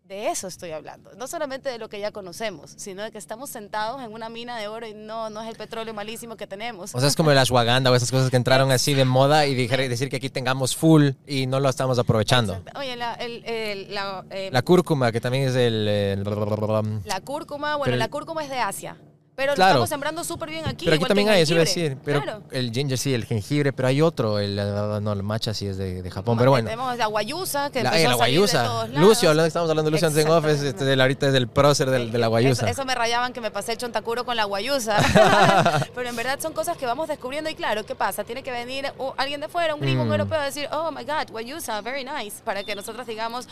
[0.04, 1.10] De eso estoy hablando.
[1.16, 4.58] No solamente de lo que ya conocemos, sino de que estamos sentados en una mina
[4.58, 6.94] de oro y no, no es el petróleo malísimo que tenemos.
[6.94, 9.54] O sea, es como el ashwagandha o esas cosas que entraron así de moda y
[9.54, 12.54] decir que aquí tengamos full y no lo estamos aprovechando.
[12.54, 12.80] Exacto.
[12.80, 15.86] Oye, la, el- el- la, eh, La cúrcuma, que también es el...
[15.88, 16.24] el-
[17.04, 18.96] la cúrcuma, bueno, Pero la cúrcuma es de Asia.
[19.34, 19.70] Pero Claro.
[19.70, 20.84] lo estamos sembrando súper bien aquí.
[20.84, 21.96] pero aquí también hay, eso iba a decir.
[22.04, 22.42] Pero Claro.
[22.50, 24.38] el ginger sí, el jengibre, pero hay otro.
[24.38, 26.66] El, no, el matcha sí es de, de Japón, pero bueno.
[26.68, 28.86] Tenemos la guayusa, que La, eh, la guayusa.
[28.88, 31.88] Lucio, hablando, estamos hablando de Lucio antes en Office, este, del- ahorita es el prócer
[31.88, 32.66] del, de la guayusa.
[32.66, 34.98] Eso, eso me rayaban que me pasé el chontacuro con la guayusa.
[35.94, 38.24] Pero en verdad son cosas que vamos descubriendo y claro, ¿qué pasa?
[38.24, 40.12] Tiene que venir alguien de fuera, un gringo, un Mm.
[40.12, 43.48] europeo, a decir, oh my God, guayusa, very nice, para que nosotros digamos,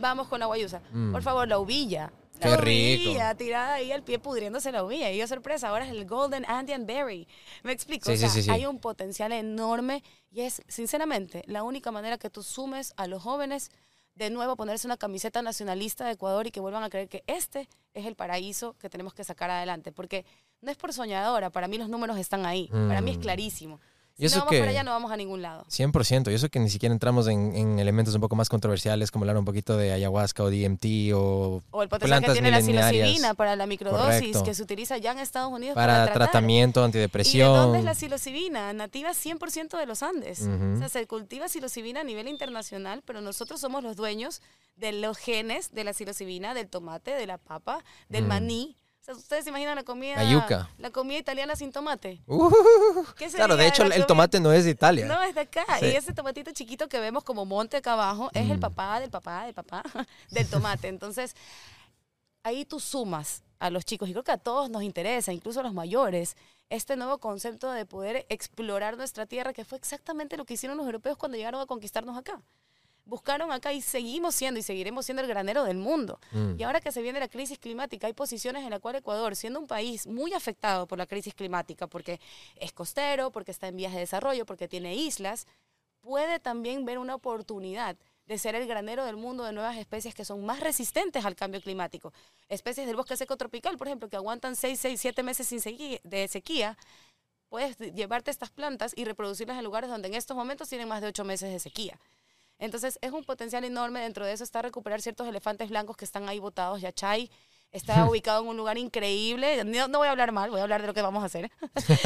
[0.00, 0.80] vamos con la guayusa.
[0.92, 1.12] Mm.
[1.12, 2.10] Por favor, la uvilla.
[2.42, 3.36] Qué la rico.
[3.38, 5.10] tirada ahí al pie pudriéndose la humilla.
[5.10, 7.26] Y yo, sorpresa, ahora es el Golden Andean Berry.
[7.62, 8.06] ¿Me explico?
[8.06, 8.50] Sí, o sí, sea, sí, sí.
[8.50, 13.22] hay un potencial enorme y es, sinceramente, la única manera que tú sumes a los
[13.22, 13.70] jóvenes
[14.14, 17.24] de nuevo a ponerse una camiseta nacionalista de Ecuador y que vuelvan a creer que
[17.26, 19.90] este es el paraíso que tenemos que sacar adelante.
[19.90, 20.26] Porque
[20.60, 22.68] no es por soñadora, para mí los números están ahí.
[22.68, 23.22] Para mí es Mm.
[23.22, 23.80] clarísimo.
[24.18, 25.64] Y Si eso no vamos que- para allá, no vamos a ningún lado.
[25.68, 26.30] 100%.
[26.30, 29.38] Y eso que ni siquiera entramos en, en elementos un poco más controversiales, como hablar
[29.38, 33.56] un poquito de ayahuasca o DMT o O el potencial que tiene la psilocibina para
[33.56, 34.44] la microdosis Correcto.
[34.44, 36.28] que se utiliza ya en Estados Unidos para, para tratar.
[36.30, 37.54] tratamiento, ¿Y de antidepresión.
[37.54, 38.72] dónde es la psilocibina?
[38.74, 40.40] Nativa 100% de los Andes.
[40.42, 40.74] Ujú.
[40.74, 44.42] O sea, se cultiva psilocibina a nivel internacional, pero nosotros somos los dueños
[44.76, 48.28] de los genes de la psilocibina, del tomate, de la papa, del Mm.
[48.28, 48.76] maní.
[49.02, 50.70] O sea, ustedes se imaginan la comida La yuca.
[50.78, 52.22] la comida italiana sin tomate.
[52.28, 52.48] Uh,
[53.16, 55.06] ¿Qué claro, de hecho el, tomate no es de Italia.
[55.06, 55.64] No, es de acá.
[55.80, 55.86] Sí.
[55.86, 58.60] Y ese tomatito chiquito que vemos como monte acá abajo es el Mm.
[58.60, 59.82] papá del papá del papá
[60.30, 60.86] del tomate.
[60.86, 61.34] Entonces,
[62.44, 65.62] ahí tú sumas a los chicos, y creo que a todos nos interesa, incluso a
[65.64, 66.36] los mayores,
[66.70, 70.86] este nuevo concepto de poder explorar nuestra tierra, que fue exactamente lo que hicieron los
[70.86, 72.40] europeos cuando llegaron a conquistarnos acá.
[73.04, 76.20] Buscaron acá y seguimos siendo y seguiremos siendo el granero del mundo.
[76.30, 76.54] Mm.
[76.58, 79.58] Y ahora que se viene la crisis climática, hay posiciones en las cuales Ecuador, siendo
[79.58, 82.20] un país muy afectado por la crisis climática, porque
[82.56, 85.46] es costero, porque está en vías de desarrollo, porque tiene islas,
[86.00, 90.24] puede también ver una oportunidad de ser el granero del mundo de nuevas especies que
[90.24, 92.12] son más resistentes al cambio climático.
[92.48, 95.98] Especies del bosque seco tropical, por ejemplo, que aguantan 6, 6, 7 meses sin sequía,
[96.04, 96.78] de sequía,
[97.48, 101.08] puedes llevarte estas plantas y reproducirlas en lugares donde en estos momentos tienen más de
[101.08, 101.98] 8 meses de sequía.
[102.62, 104.00] Entonces es un potencial enorme.
[104.00, 106.80] Dentro de eso está recuperar ciertos elefantes blancos que están ahí botados.
[106.80, 107.30] Yachay
[107.72, 109.64] está ubicado en un lugar increíble.
[109.64, 111.50] No, no voy a hablar mal, voy a hablar de lo que vamos a hacer.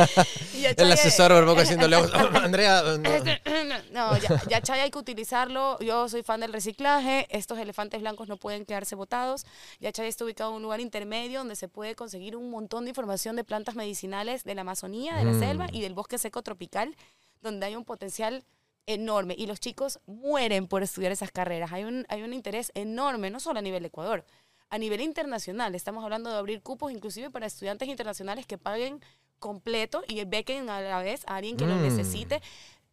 [0.55, 1.97] Yachay El es- asesor por poco haciéndole...
[2.42, 2.83] Andrea...
[2.83, 3.79] no.
[4.12, 5.79] no, ya, Yachay hay que utilizarlo.
[5.81, 7.27] Yo soy fan del reciclaje.
[7.31, 9.45] Estos elefantes blancos no pueden quedarse botados.
[9.81, 13.37] Yachay está ubicado en un lugar intermedio donde se puede conseguir un montón de información
[13.37, 15.38] de plantas medicinales de la Amazonía, de la Mm.
[15.40, 16.97] selva y del bosque seco tropical,
[17.42, 18.42] donde hay un potencial
[18.87, 19.35] enorme.
[19.37, 21.72] Y los chicos mueren por estudiar esas carreras.
[21.72, 24.25] Hay un, hay un interés enorme, no solo a nivel de Ecuador,
[24.70, 25.75] a nivel internacional.
[25.75, 29.01] Estamos hablando de abrir cupos inclusive para estudiantes internacionales que paguen
[29.38, 31.83] completo y bequen a la vez a alguien que lo Mm.
[31.83, 32.40] necesite.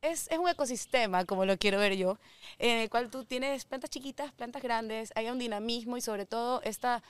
[0.02, 2.18] Es, es un ecosistema, como lo quiero ver yo,
[2.60, 6.62] en el cual tú tienes plantas chiquitas, plantas grandes, hay un dinamismo y sobre todo
[6.64, 7.02] esta,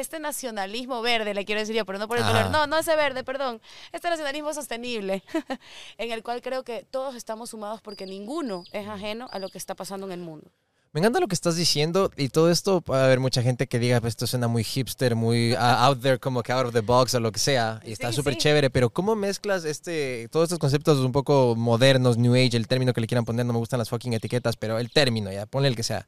[0.00, 2.32] este nacionalismo verde, le quiero decir yo, pero no por el Ajá.
[2.32, 3.60] color, no, no ese verde, perdón,
[3.92, 5.22] este nacionalismo sostenible,
[5.98, 9.58] en el cual creo que todos estamos sumados porque ninguno es ajeno a lo que
[9.58, 10.50] está pasando en el mundo.
[10.92, 14.00] Me encanta lo que estás diciendo y todo esto puede haber mucha gente que diga,
[14.00, 17.20] pues esto suena muy hipster, muy out there, como que out of the box o
[17.20, 18.38] lo que sea, y está Sí, súper sí.
[18.40, 22.94] chévere, pero ¿cómo mezclas este, todos estos conceptos un poco modernos, new age, el término
[22.94, 25.68] que le quieran poner, no me gustan las fucking etiquetas, pero el término, ya, ponle
[25.68, 26.06] el que sea,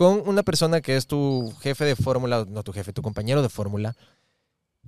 [0.00, 3.50] con una persona que es tu jefe de fórmula, no tu jefe, tu compañero de
[3.50, 3.94] fórmula,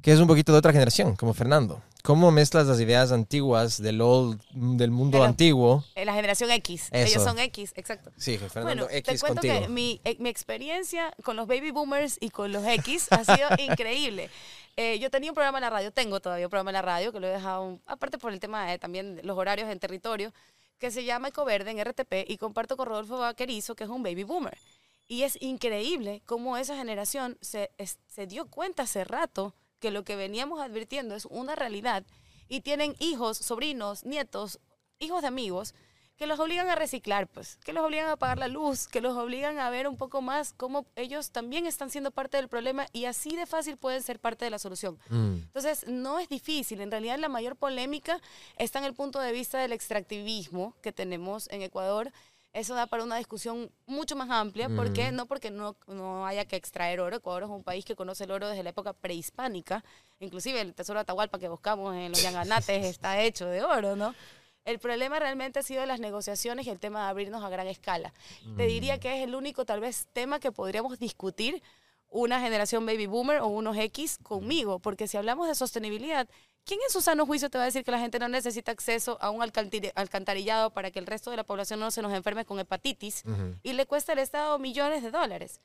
[0.01, 1.83] que es un poquito de otra generación, como Fernando.
[2.03, 5.85] ¿Cómo mezclas las ideas antiguas del old, del mundo antiguo?
[5.97, 7.11] Eh, La generación X, Eso.
[7.11, 8.11] ellos son X, exacto.
[8.17, 9.61] Sí, Fernando Bueno, te X cuento contigo.
[9.61, 13.49] que mi, eh, mi experiencia con los baby boomers y con los X ha sido
[13.59, 14.31] increíble.
[14.79, 17.13] Eh, yo tenía un programa en la radio, tengo todavía un programa en la radio
[17.13, 20.33] que lo he dejado, aparte por el tema de también de los horarios en territorio,
[20.79, 24.25] que se llama Ecoverde en RTP y comparto con Rodolfo Vaquerizo, que es un baby
[24.25, 24.57] boomer.
[25.13, 30.05] Y es increíble cómo esa generación se, es- se dio cuenta hace rato que lo
[30.05, 32.03] que veníamos advirtiendo es una realidad
[32.49, 34.59] y tienen hijos, sobrinos, nietos,
[35.01, 35.75] hijos de amigos
[36.17, 39.17] que los obligan a reciclar, pues, que los obligan a apagar la luz, que los
[39.17, 43.05] obligan a ver un poco más cómo ellos también están siendo parte del problema y
[43.07, 44.99] así de fácil pueden ser parte de la solución.
[45.11, 45.37] Mm.
[45.43, 46.81] Entonces, no es difícil.
[46.81, 48.21] En realidad, la mayor polémica
[48.57, 52.13] está en el punto de vista del extractivismo que tenemos en Ecuador.
[52.53, 54.69] Eso da para una discusión mucho más amplia.
[54.69, 55.11] ¿Por qué?
[55.11, 57.17] No porque no, no haya que extraer oro.
[57.17, 59.83] Ecuador es un país que conoce el oro desde la época prehispánica.
[60.21, 64.15] Inclusive el tesoro de Atahualpa que buscamos en los Yanganates está hecho de oro, ¿no?
[64.65, 68.13] El problema realmente ha sido las negociaciones y el tema de abrirnos a gran escala.
[68.57, 71.63] Te diría que es el único, tal vez, tema que podríamos discutir
[72.13, 76.29] una generación baby boomer o unos X conmigo, porque si hablamos de sostenibilidad,
[76.65, 79.19] ¿quién en su sano juicio te va a decir que la gente no necesita acceso
[79.21, 82.61] a un alcantarillado para que el resto de la población no se nos enferme con
[82.61, 83.25] hepatitis
[83.63, 85.61] y le cuesta al Estado millones de dólares?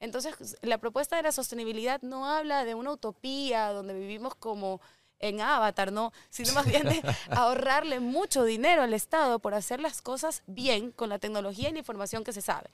[0.00, 4.80] Entonces, la propuesta de la sostenibilidad no habla de una utopía donde vivimos como
[5.20, 10.00] en Avatar, no, sino más bien de ahorrarle mucho dinero al Estado por hacer las
[10.00, 12.70] cosas bien con la tecnología y la información que se sabe.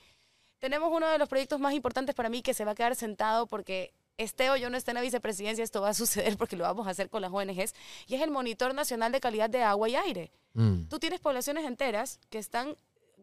[0.67, 3.47] Tenemos uno de los proyectos más importantes para mí que se va a quedar sentado
[3.47, 6.65] porque esté o yo no esté en la vicepresidencia, esto va a suceder porque lo
[6.65, 7.73] vamos a hacer con las ONGs,
[8.09, 10.33] y es el Monitor Nacional de Calidad de Agua y Aire.
[10.55, 10.87] Mm.
[10.89, 12.75] Tú tienes poblaciones enteras que están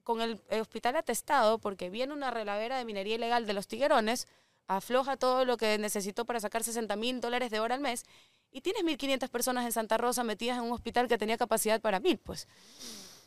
[0.06, 4.26] con el, el hospital atestado porque viene una relavera de minería ilegal de los tiguerones
[4.68, 8.06] afloja todo lo que necesitó para sacar 60 mil dólares de hora al mes
[8.54, 12.00] y tienes 1.500 personas en Santa Rosa metidas en un hospital que tenía capacidad para
[12.00, 12.48] mil, pues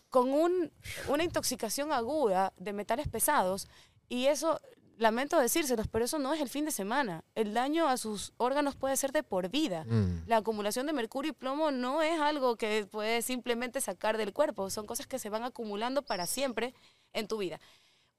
[0.09, 0.73] con un,
[1.09, 3.69] una intoxicación aguda de metales pesados
[4.09, 4.61] y eso
[4.99, 7.25] lamento decírselos, pero eso no es el fin de semana.
[7.35, 9.85] El daño a sus órganos puede ser de por vida.
[9.85, 10.25] Mm.
[10.27, 14.71] La acumulación de mercurio y plomo no es algo que puedes simplemente sacar del cuerpo,
[14.71, 16.75] son cosas que se van acumulando para siempre
[17.13, 17.61] en tu vida.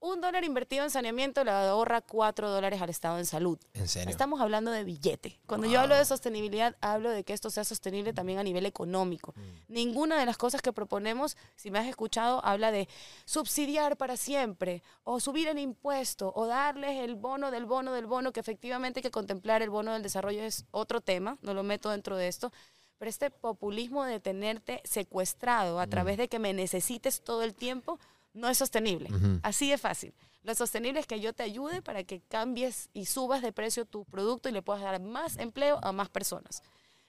[0.07, 3.59] Un dólar invertido en saneamiento le ahorra cuatro dólares al Estado en salud.
[3.73, 4.09] En serio.
[4.09, 5.37] Estamos hablando de billete.
[5.45, 9.33] Cuando yo hablo de sostenibilidad, hablo de que esto sea sostenible también a nivel económico.
[9.67, 12.87] Ninguna de las cosas que proponemos, si me has escuchado, habla de
[13.25, 18.31] subsidiar para siempre, o subir el impuesto, o darles el bono del bono del bono,
[18.31, 21.89] que efectivamente hay que contemplar el bono del desarrollo es otro tema, no lo meto
[21.89, 22.53] dentro de esto.
[22.97, 27.99] Pero este populismo de tenerte secuestrado a través de que me necesites todo el tiempo,
[28.37, 29.09] no es sostenible.
[29.43, 30.13] Así de fácil.
[30.43, 34.05] Lo sostenible es que yo te ayude para que cambies y subas de precio tu
[34.05, 36.61] producto y le puedas dar más empleo a más personas.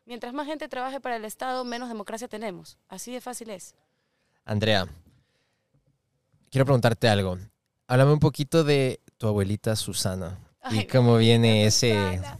[0.06, 2.78] Mientras más gente trabaje para el Estado, menos democracia tenemos.
[2.88, 3.74] Así de fácil es.
[4.44, 4.88] Andrea,
[6.50, 7.38] quiero preguntarte algo.
[7.86, 10.38] Háblame un poquito de tu abuelita Susana
[10.70, 12.12] y cómo viene Susana.
[12.14, 12.38] ese,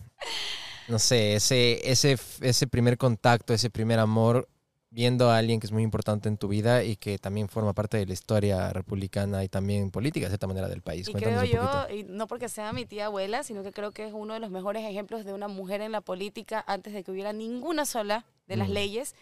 [0.89, 4.49] no sé, ese, ese, ese primer contacto, ese primer amor,
[4.91, 7.99] viendo a alguien que es muy importante en tu vida y que también forma parte
[7.99, 11.09] de la historia republicana y también política, de cierta manera, del país.
[11.09, 14.07] Y Cuéntanos creo yo, y no porque sea mi tía abuela, sino que creo que
[14.07, 17.11] es uno de los mejores ejemplos de una mujer en la política antes de que
[17.11, 18.73] hubiera ninguna sola de las Mm.
[18.73, 19.15] leyes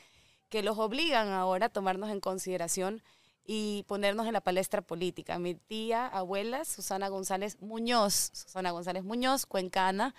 [0.49, 3.03] que los obligan ahora a tomarnos en consideración
[3.45, 5.39] y ponernos en la palestra política.
[5.41, 10.15] Mi tía abuela, Susana González Muñoz, Susana González Muñoz, cuencana,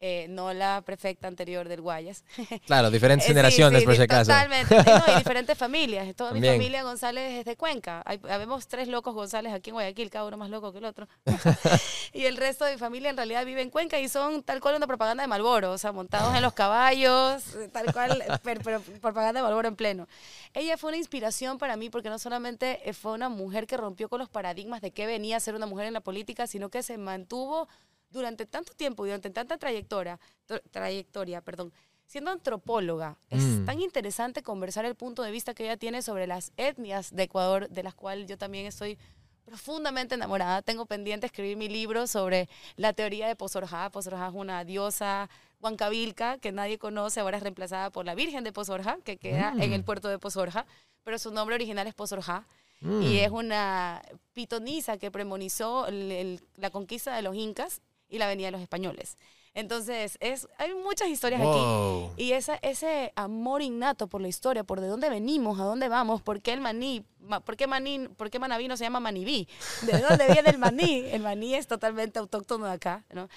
[0.00, 2.24] eh, no la prefecta anterior del Guayas.
[2.66, 4.30] Claro, diferentes Eh, sí, generaciones, sí, por di- si acaso.
[4.30, 4.74] Totalmente.
[4.74, 6.14] Y no, y diferentes familias.
[6.16, 6.52] Toda También.
[6.54, 8.02] mi familia González es de Cuenca.
[8.06, 11.06] Hay, habemos tres locos González aquí en Guayaquil, cada uno más loco que el otro.
[12.12, 14.76] y el resto de mi familia en realidad vive en Cuenca y son tal cual
[14.76, 19.40] una propaganda de Malboro, o sea, montados en los caballos, tal cual, pero, pero propaganda
[19.40, 20.08] de Malboro en pleno.
[20.54, 24.08] Ella fue una inspiración para mí porque no solamente eh, fue una mujer que rompió
[24.08, 26.82] con los paradigmas de qué venía a ser una mujer en la política, sino que
[26.82, 27.68] se mantuvo
[28.10, 30.18] durante tanto tiempo, durante tanta trayectoria,
[30.48, 31.72] tra- trayectoria, perdón,
[32.06, 33.16] siendo antropóloga.
[33.30, 33.64] Es Mm.
[33.66, 37.68] tan interesante conversar el punto de vista que ella tiene sobre las etnias de Ecuador,
[37.68, 38.98] de las cuales yo también estoy
[39.44, 40.62] profundamente enamorada.
[40.62, 43.90] Tengo pendiente escribir mi libro sobre la teoría de Pozorja.
[43.90, 45.28] Pozorja es una diosa
[45.60, 49.72] huancavilca que nadie conoce, ahora es reemplazada por la Virgen de Pozorja, que queda en
[49.72, 49.84] el Mm.
[49.84, 50.66] puerto de Pozorja,
[51.04, 52.46] pero su nombre original es Pozorja
[52.80, 53.02] Mm.
[53.02, 58.26] y es una pitonisa que premonizó el- el- la conquista de los incas y la
[58.26, 59.16] venida de los españoles.
[59.52, 61.50] Entonces, es, hay muchas historias aquí.
[61.50, 62.12] Wow.
[62.16, 66.22] Y esa, ese amor innato por la historia, por de dónde venimos, a dónde vamos,
[66.22, 69.48] por qué el maní, ma- por qué, maní, por qué Manabí no se llama Manibí,
[69.82, 71.04] de dónde viene el maní.
[71.10, 73.28] El maní es totalmente autóctono de acá, ¿no?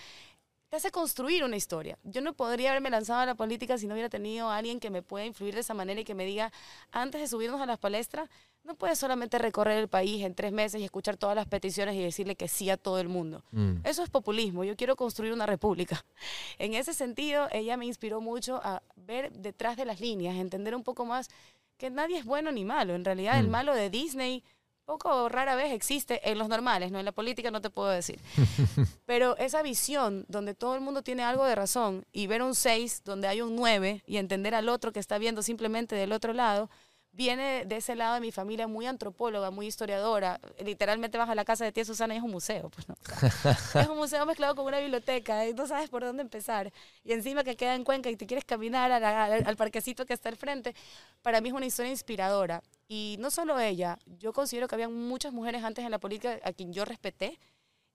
[0.70, 1.98] Te hace construir una historia.
[2.04, 4.90] Yo no podría haberme lanzado a la política si no hubiera tenido a alguien que
[4.92, 6.52] me pueda influir de esa manera y que me diga,
[6.92, 8.30] antes de subirnos a las palestras,
[8.64, 12.02] no puedes solamente recorrer el país en tres meses y escuchar todas las peticiones y
[12.02, 13.44] decirle que sí a todo el mundo.
[13.52, 13.78] Mm.
[13.84, 14.64] Eso es populismo.
[14.64, 16.06] Yo quiero construir una república.
[16.60, 20.84] En ese sentido, ella me inspiró mucho a ver detrás de las líneas, entender un
[20.84, 21.30] poco más
[21.78, 22.96] que nadie es bueno ni malo.
[22.96, 23.52] En realidad, el Mm.
[23.52, 24.44] malo de Disney
[24.86, 28.20] poco rara vez existe en los normales, no en la política no te puedo decir.
[29.06, 33.04] Pero esa visión donde todo el mundo tiene algo de razón y ver un 6
[33.06, 36.70] donde hay un 9 y entender al otro que está viendo simplemente del otro lado,
[37.14, 40.40] viene de ese lado de mi familia muy antropóloga, muy historiadora.
[40.64, 42.70] Literalmente vas a la casa de tía Susana y es un museo.
[42.70, 42.96] Pues, ¿no?
[42.96, 46.74] O sea, es un museo mezclado con una biblioteca y no sabes por dónde empezar.
[47.04, 50.06] Y encima que queda en Cuenca y te quieres caminar a la- al, al parquecito
[50.06, 50.76] que está al frente,
[51.22, 52.62] para mí es una historia inspiradora.
[52.88, 56.52] Y no solo ella, yo considero que había muchas mujeres antes en la política a
[56.52, 57.40] quien yo respeté.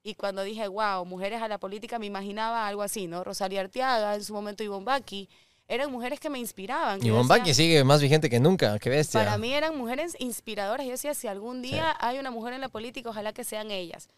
[0.03, 3.25] Y cuando dije, wow, mujeres a la política, me imaginaba algo así, ¿no?
[3.25, 5.29] Rosalía Arteaga, en su momento Ivonne Baki,
[5.69, 6.99] eran mujeres que me inspiraban.
[7.05, 9.21] Y decía, sigue más vigente que nunca, qué bestia.
[9.21, 10.87] para mí eran mujeres inspiradoras.
[10.87, 14.09] Yo decía, si algún día hay una mujer en la política, ojalá que sean ellas.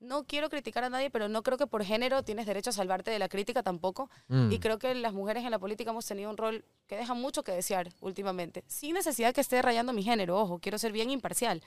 [0.00, 3.10] No quiero criticar a nadie, pero no creo que por género tienes derecho a salvarte
[3.10, 4.10] de la crítica tampoco.
[4.28, 4.52] Mm.
[4.52, 7.42] Y creo que las mujeres en la política hemos tenido un rol que deja mucho
[7.42, 8.64] que desear últimamente.
[8.66, 11.62] Sin necesidad que esté rayando mi género, ojo, quiero ser bien imparcial.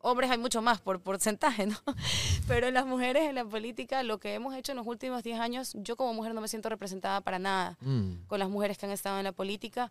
[0.00, 1.76] Hombres hay mucho más por porcentaje, ¿no?
[2.46, 5.72] Pero las mujeres en la política, lo que hemos hecho en los últimos 10 años,
[5.74, 8.26] yo como mujer no me siento representada para nada Mm.
[8.28, 9.90] con las mujeres que han estado en la política.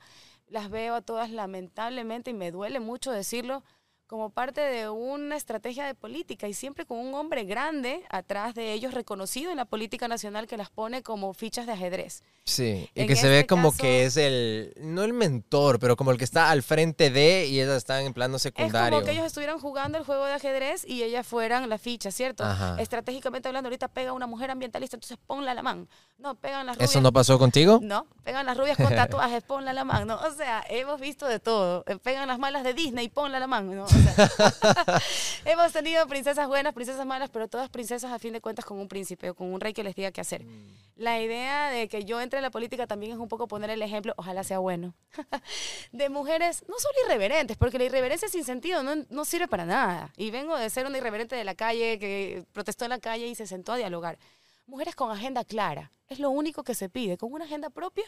[0.49, 3.63] Las veo a todas lamentablemente, y me duele mucho decirlo,
[4.07, 8.71] como parte de una estrategia de política y siempre con un hombre grande atrás de
[8.73, 12.23] ellos reconocido en la política nacional que las pone como fichas de ajedrez.
[12.45, 15.79] Sí, y En que se ve este como caso- que es el, no el mentor,
[15.79, 18.97] pero como el que está al frente de y ellas están en plano Es secundario.
[18.97, 22.45] como que ellos estuvieran jugando el juego de ajedrez y ellas fueran la ficha, ¿cierto?
[22.45, 22.77] Ajá.
[22.79, 25.89] Estratégicamente hablando, ahorita pega una mujer ambientalista, entonces ponla a la man.
[26.17, 26.89] No, pegan las rubias.
[26.89, 27.79] ¿Eso no pasó contigo?
[27.83, 30.07] No, pegan las rubias con tatuajes, ponla a la man.
[30.07, 31.83] No, o sea, hemos visto de todo.
[31.85, 33.75] Eh, Pegan las malas de Disney, ponla a la man.
[33.75, 33.85] ¿no?
[35.45, 38.87] Hemos tenido princesas buenas, princesas malas, pero todas princesas a fin de cuentas con un
[38.87, 40.45] príncipe o con un rey que les diga qué hacer.
[40.95, 43.81] La idea de que yo entre en la política también es un poco poner el
[43.81, 44.93] ejemplo, ojalá sea bueno,
[45.91, 50.11] de mujeres no solo irreverentes, porque la irreverencia sin sentido no, no sirve para nada.
[50.17, 53.35] Y vengo de ser una irreverente de la calle que protestó en la calle y
[53.35, 54.17] se sentó a dialogar.
[54.65, 58.05] Mujeres con agenda clara, es lo único que se pide, con una agenda propia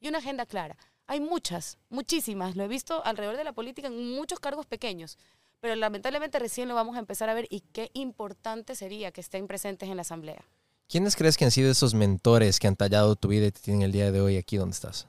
[0.00, 0.76] y una agenda clara.
[1.08, 5.18] Hay muchas, muchísimas, lo he visto alrededor de la política en muchos cargos pequeños,
[5.58, 9.46] pero lamentablemente recién lo vamos a empezar a ver y qué importante sería que estén
[9.46, 10.44] presentes en la asamblea.
[10.86, 13.82] ¿Quiénes crees que han sido esos mentores que han tallado tu vida y te tienen
[13.82, 15.06] el día de hoy aquí donde estás?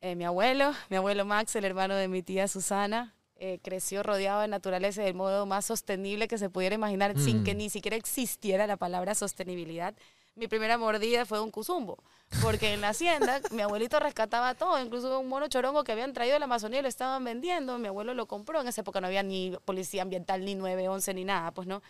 [0.00, 4.40] Eh, mi abuelo, mi abuelo Max, el hermano de mi tía Susana, eh, creció rodeado
[4.42, 7.44] de naturaleza del modo más sostenible que se pudiera imaginar, sin Mm.
[7.44, 9.94] que ni siquiera existiera la palabra sostenibilidad.
[10.34, 11.98] Mi primera mordida fue un cuzumbo,
[12.40, 16.34] porque en la hacienda mi abuelito rescataba todo, incluso un mono chorongo que habían traído
[16.34, 19.08] de la Amazonía y lo estaban vendiendo, mi abuelo lo compró, en esa época no
[19.08, 21.82] había ni policía ambiental, ni 911, ni nada, pues no.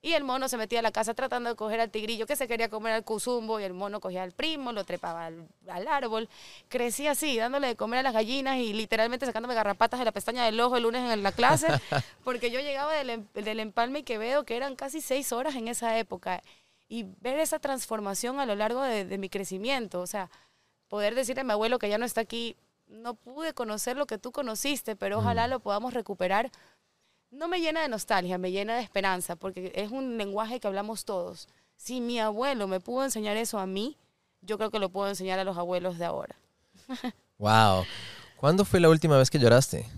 [0.00, 2.46] Y el mono se metía a la casa tratando de coger al tigrillo que se
[2.46, 6.28] quería comer al cuzumbo y el mono cogía al primo, lo trepaba al, al árbol.
[6.68, 10.44] Crecí así, dándole de comer a las gallinas y literalmente sacándome garrapatas de la pestaña
[10.44, 11.66] del ojo el lunes en la clase,
[12.22, 15.66] porque yo llegaba del, del empalme y que veo que eran casi seis horas en
[15.66, 16.42] esa época.
[16.88, 20.30] Y ver esa transformación a lo largo de, de mi crecimiento, o sea,
[20.88, 24.18] poder decirle a mi abuelo que ya no está aquí, no pude conocer lo que
[24.18, 26.50] tú conociste, pero ojalá lo podamos recuperar
[27.30, 31.04] no me llena de nostalgia, me llena de esperanza, porque es un lenguaje que hablamos
[31.04, 31.48] todos.
[31.76, 33.96] Si mi abuelo me pudo enseñar eso a mí,
[34.40, 36.36] yo creo que lo puedo enseñar a los abuelos de ahora.
[37.40, 37.84] Wow.
[38.36, 39.88] ¿Cuándo fue la última vez que lloraste?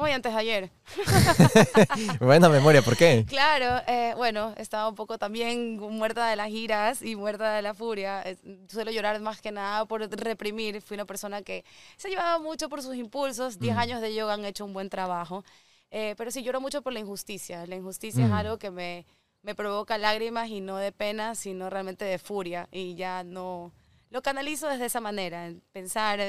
[0.00, 0.70] Hoy, antes de ayer.
[2.20, 3.24] Buena memoria, ¿por qué?
[3.28, 7.74] Claro, eh, bueno, estaba un poco también muerta de las giras y muerta de la
[7.74, 8.22] furia.
[8.24, 8.36] Eh,
[8.68, 10.80] Suelo llorar más que nada por reprimir.
[10.82, 11.64] Fui una persona que
[11.96, 13.58] se llevaba mucho por sus impulsos.
[13.58, 13.78] Diez Mm.
[13.80, 15.44] años de yoga han hecho un buen trabajo.
[15.90, 17.66] Eh, pero sí lloro mucho por la injusticia.
[17.66, 18.34] La injusticia es Mm.
[18.34, 19.04] algo que me,
[19.42, 22.68] me provoca lágrimas y no de pena, sino realmente de furia.
[22.70, 23.72] Y ya no...
[24.10, 26.20] Lo canalizo desde esa manera, en pensar,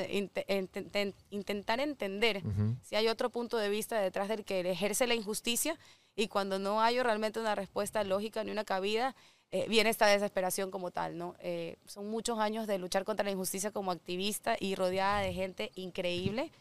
[1.29, 2.43] intentar entender
[2.81, 5.77] si hay otro punto de vista detrás del que ejerce la injusticia
[6.15, 9.15] y cuando no hay realmente una respuesta lógica ni una cabida,
[9.51, 11.35] eh, viene esta desesperación como tal, ¿no?
[11.39, 15.71] Eh, son muchos años de luchar contra la injusticia como activista y rodeada de gente
[15.75, 16.51] increíble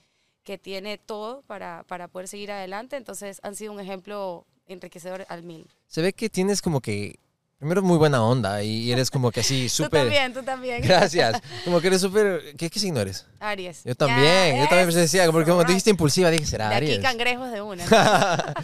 [0.42, 5.42] que tiene todo para, para poder seguir adelante, entonces han sido un ejemplo enriquecedor al
[5.42, 5.66] mil.
[5.86, 7.18] Se ve que tienes como que,
[7.58, 10.02] primero muy buena onda y eres como que así Tú súper...
[10.02, 10.80] también, tú también.
[10.82, 11.40] Gracias.
[11.64, 12.54] Como que eres súper...
[12.56, 13.26] ¿Qué, qué signo eres?
[13.40, 13.82] Aries.
[13.84, 17.00] Yo también, yo también decía, porque como eso, dijiste impulsiva, dije, será De aquí Aries.
[17.00, 17.84] cangrejos de una.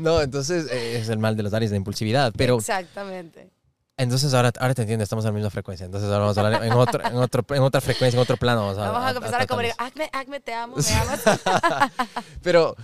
[0.00, 2.32] no, entonces eh, es el mal de los Aries, la impulsividad.
[2.36, 3.50] Pero Exactamente.
[3.96, 5.86] entonces ahora, ahora te entiendo, estamos en la misma frecuencia.
[5.86, 8.62] Entonces ahora vamos a hablar en, otro, en, otro, en otra frecuencia, en otro plano.
[8.62, 9.72] Vamos a, Vamos a empezar a comer.
[9.76, 9.92] tratarnos.
[9.92, 11.20] Acme, Acme, te amo, me amas.
[12.42, 12.76] Pero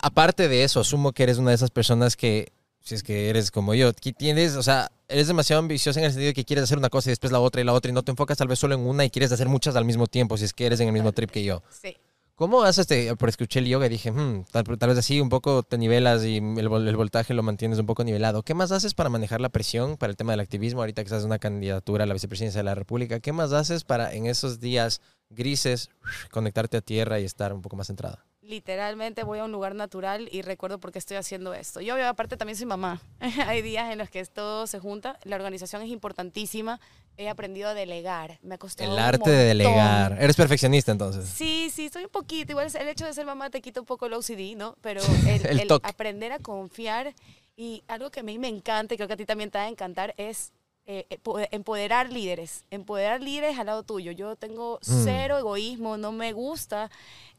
[0.00, 2.52] aparte de eso, asumo que eres una de esas personas que,
[2.84, 6.12] si es que eres como yo, que tienes, o sea, eres demasiado ambiciosa en el
[6.12, 7.94] sentido de que quieres hacer una cosa y después la otra y la otra y
[7.94, 10.36] no te enfocas tal vez solo en una y quieres hacer muchas al mismo tiempo,
[10.36, 11.62] si es que eres en el mismo trip que yo.
[11.82, 11.96] Sí.
[12.36, 13.14] ¿Cómo haces este?
[13.14, 16.24] Por escuché el yoga y dije, "Hmm, tal, tal vez así un poco te nivelas
[16.24, 18.42] y el, el voltaje lo mantienes un poco nivelado.
[18.42, 20.80] ¿Qué más haces para manejar la presión para el tema del activismo?
[20.80, 23.84] Ahorita que estás en una candidatura a la vicepresidencia de la República, ¿qué más haces
[23.84, 25.90] para en esos días grises
[26.32, 28.26] conectarte a tierra y estar un poco más centrada?
[28.44, 31.80] Literalmente voy a un lugar natural y recuerdo por qué estoy haciendo esto.
[31.80, 33.00] Yo aparte también soy mamá.
[33.46, 35.18] Hay días en los que todo se junta.
[35.24, 36.80] La organización es importantísima.
[37.16, 38.38] He aprendido a delegar.
[38.42, 40.16] Me ha costado El un arte de delegar.
[40.20, 41.28] Eres perfeccionista entonces.
[41.28, 42.52] Sí, sí, soy un poquito.
[42.52, 44.76] Igual el hecho de ser mamá te quita un poco el OCD, ¿no?
[44.80, 45.88] Pero el, El el toque.
[45.88, 47.14] aprender a confiar
[47.56, 49.64] y algo que a mí me encanta y creo que a ti también te va
[49.64, 50.52] a encantar es
[50.86, 52.64] eh, eh, po- empoderar líderes.
[52.70, 54.12] Empoderar líderes al lado tuyo.
[54.12, 55.04] Yo tengo Mm.
[55.04, 56.90] cero egoísmo, no me gusta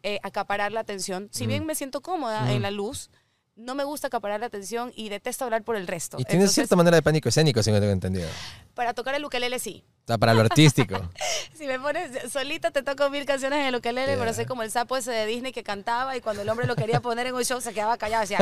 [0.03, 1.29] eh, acaparar la atención.
[1.31, 1.47] Si Mm.
[1.47, 2.49] bien me siento cómoda Mm.
[2.49, 3.09] en la luz,
[3.55, 6.17] no me gusta acaparar la atención y detesto hablar por el resto.
[6.19, 8.27] Y tienes cierta manera de pánico escénico, si no tengo entendido.
[8.73, 9.83] Para tocar el ukelele sí.
[10.03, 10.97] O sea, para lo artístico.
[11.55, 14.33] Si me pones solita te toco mil canciones en el ukelele, pero Yeah.
[14.33, 16.99] soy como el sapo ese de Disney que cantaba y cuando el hombre lo quería
[16.99, 18.39] poner en un show se quedaba callado, decía,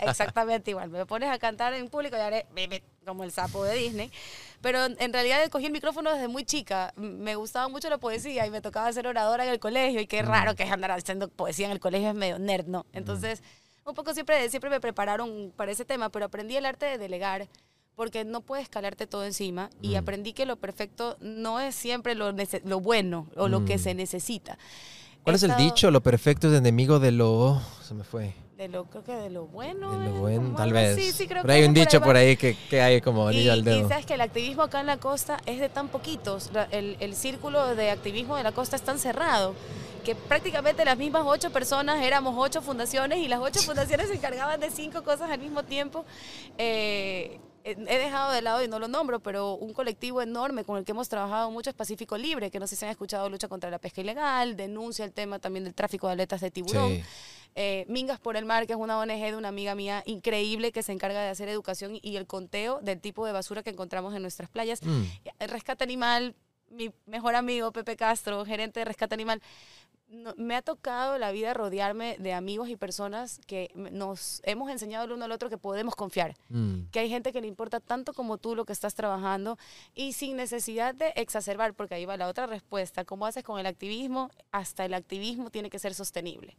[0.00, 0.90] exactamente igual.
[0.90, 2.46] Me pones a cantar en público y haré
[3.06, 4.12] como el sapo de Disney.
[4.60, 6.92] Pero en realidad cogí el micrófono desde muy chica.
[6.96, 10.20] Me gustaba mucho la poesía y me tocaba ser oradora en el colegio y qué
[10.20, 12.84] raro que es andar haciendo poesía en el colegio, es medio nerd, ¿no?
[12.92, 13.42] Entonces
[13.84, 17.48] un poco siempre, siempre me prepararon para ese tema, pero aprendí el arte de delegar
[17.94, 19.96] porque no puedes calarte todo encima y Mm.
[19.96, 22.32] aprendí que lo perfecto no es siempre lo,
[22.64, 23.80] lo bueno o lo que Mm.
[23.80, 24.58] se necesita.
[25.22, 25.90] ¿Cuál He es el dicho?
[25.90, 27.60] Lo perfecto es enemigo de lo...
[27.82, 28.34] Se me fue.
[28.56, 29.98] De lo, creo que de lo bueno.
[29.98, 30.96] De lo bueno, tal vez.
[30.96, 33.00] así, sí, creo Pero que hay un por ahí dicho por ahí que, que hay
[33.00, 33.88] como Y, anillo al y dedo.
[33.88, 37.16] sabes que el activismo acá en la costa es de tan poquitos, la- el, el
[37.16, 39.54] círculo de activismo de la costa es tan cerrado
[40.04, 44.60] que prácticamente las mismas ocho personas éramos ocho fundaciones y las ocho fundaciones se encargaban
[44.60, 46.04] de cinco cosas al mismo tiempo.
[46.58, 50.84] Eh, he dejado de lado y no lo nombro, pero un colectivo enorme con el
[50.84, 53.70] que hemos trabajado mucho es Pacífico Libre, que no sé si han escuchado lucha contra
[53.70, 56.88] la pesca ilegal, denuncia el tema también del tráfico de aletas de tiburón.
[56.90, 57.04] Sí.
[57.54, 60.82] Eh, Mingas por el Mar, que es una ONG de una amiga mía increíble que
[60.82, 64.22] se encarga de hacer educación y el conteo del tipo de basura que encontramos en
[64.22, 64.82] nuestras playas.
[64.82, 65.02] Mm.
[65.38, 66.34] El Rescate Animal,
[66.70, 69.42] mi mejor amigo Pepe Castro, gerente de Rescate Animal,
[70.08, 75.04] no- me ha tocado la vida rodearme de amigos y personas que nos hemos enseñado
[75.06, 76.84] el uno al otro que podemos confiar Mm.
[76.90, 79.58] que hay gente que le importa tanto como tú lo que estás trabajando
[79.94, 83.64] y sin necesidad de exacerbar, porque ahí va la otra respuesta, ¿cómo haces con el
[83.66, 84.30] activismo?
[84.50, 86.56] Hasta el activismo tiene que ser sostenible.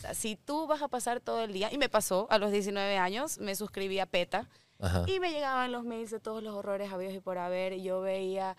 [0.00, 2.96] Sea, si tú vas a pasar todo el día, y me pasó a los 19
[2.98, 4.48] años, me suscribí a PETA
[4.80, 5.04] Ajá.
[5.06, 8.00] y me llegaban los mails de todos los horrores habidos y por haber, y yo
[8.00, 8.56] veía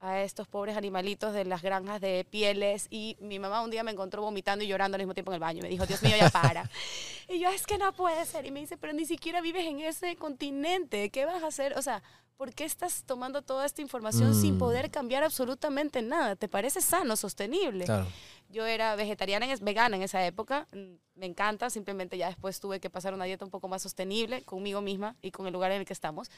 [0.00, 3.90] a estos pobres animalitos de las granjas de pieles y mi mamá un día me
[3.90, 5.62] encontró vomitando y llorando al mismo tiempo en el baño.
[5.62, 6.68] Me dijo, Dios mío, ya para.
[7.28, 8.44] y yo, es que no puede ser.
[8.44, 11.08] Y me dice, pero ni siquiera vives en ese continente.
[11.08, 11.78] ¿Qué vas a hacer?
[11.78, 12.02] O sea,
[12.36, 14.58] ¿por qué estás tomando toda esta información sin Mm.
[14.58, 16.36] poder cambiar absolutamente nada?
[16.36, 17.86] ¿Te parece sano, sostenible?
[17.86, 18.06] Claro.
[18.54, 20.68] Yo era vegetariana, vegana en esa época.
[20.72, 24.42] mm, Me encanta, simplemente ya después tuve que pasar una dieta un poco más sostenible
[24.44, 26.30] conmigo misma y con el lugar en el que estamos.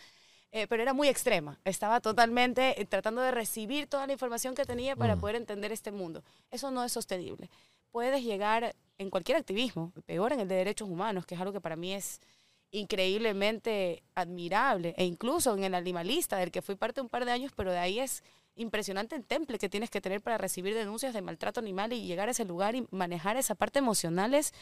[0.53, 1.59] Eh, pero era muy extrema.
[1.65, 5.21] Estaba totalmente eh, tratando de recibir toda la información que tenía para Mm.
[5.21, 6.23] poder entender este mundo.
[6.51, 7.51] Eso no es sostenible.
[7.91, 11.61] Puedes llegar en cualquier activismo, peor en el de derechos humanos, que es algo que
[11.61, 12.21] para mí es
[12.71, 17.53] increíblemente admirable, e incluso en el animalista, del que fui parte un par de años,
[17.57, 18.23] pero de ahí es
[18.57, 22.29] impresionante el temple que tienes que tener para recibir denuncias de maltrato animal y llegar
[22.29, 24.53] a ese lugar y manejar esa parte emocional es,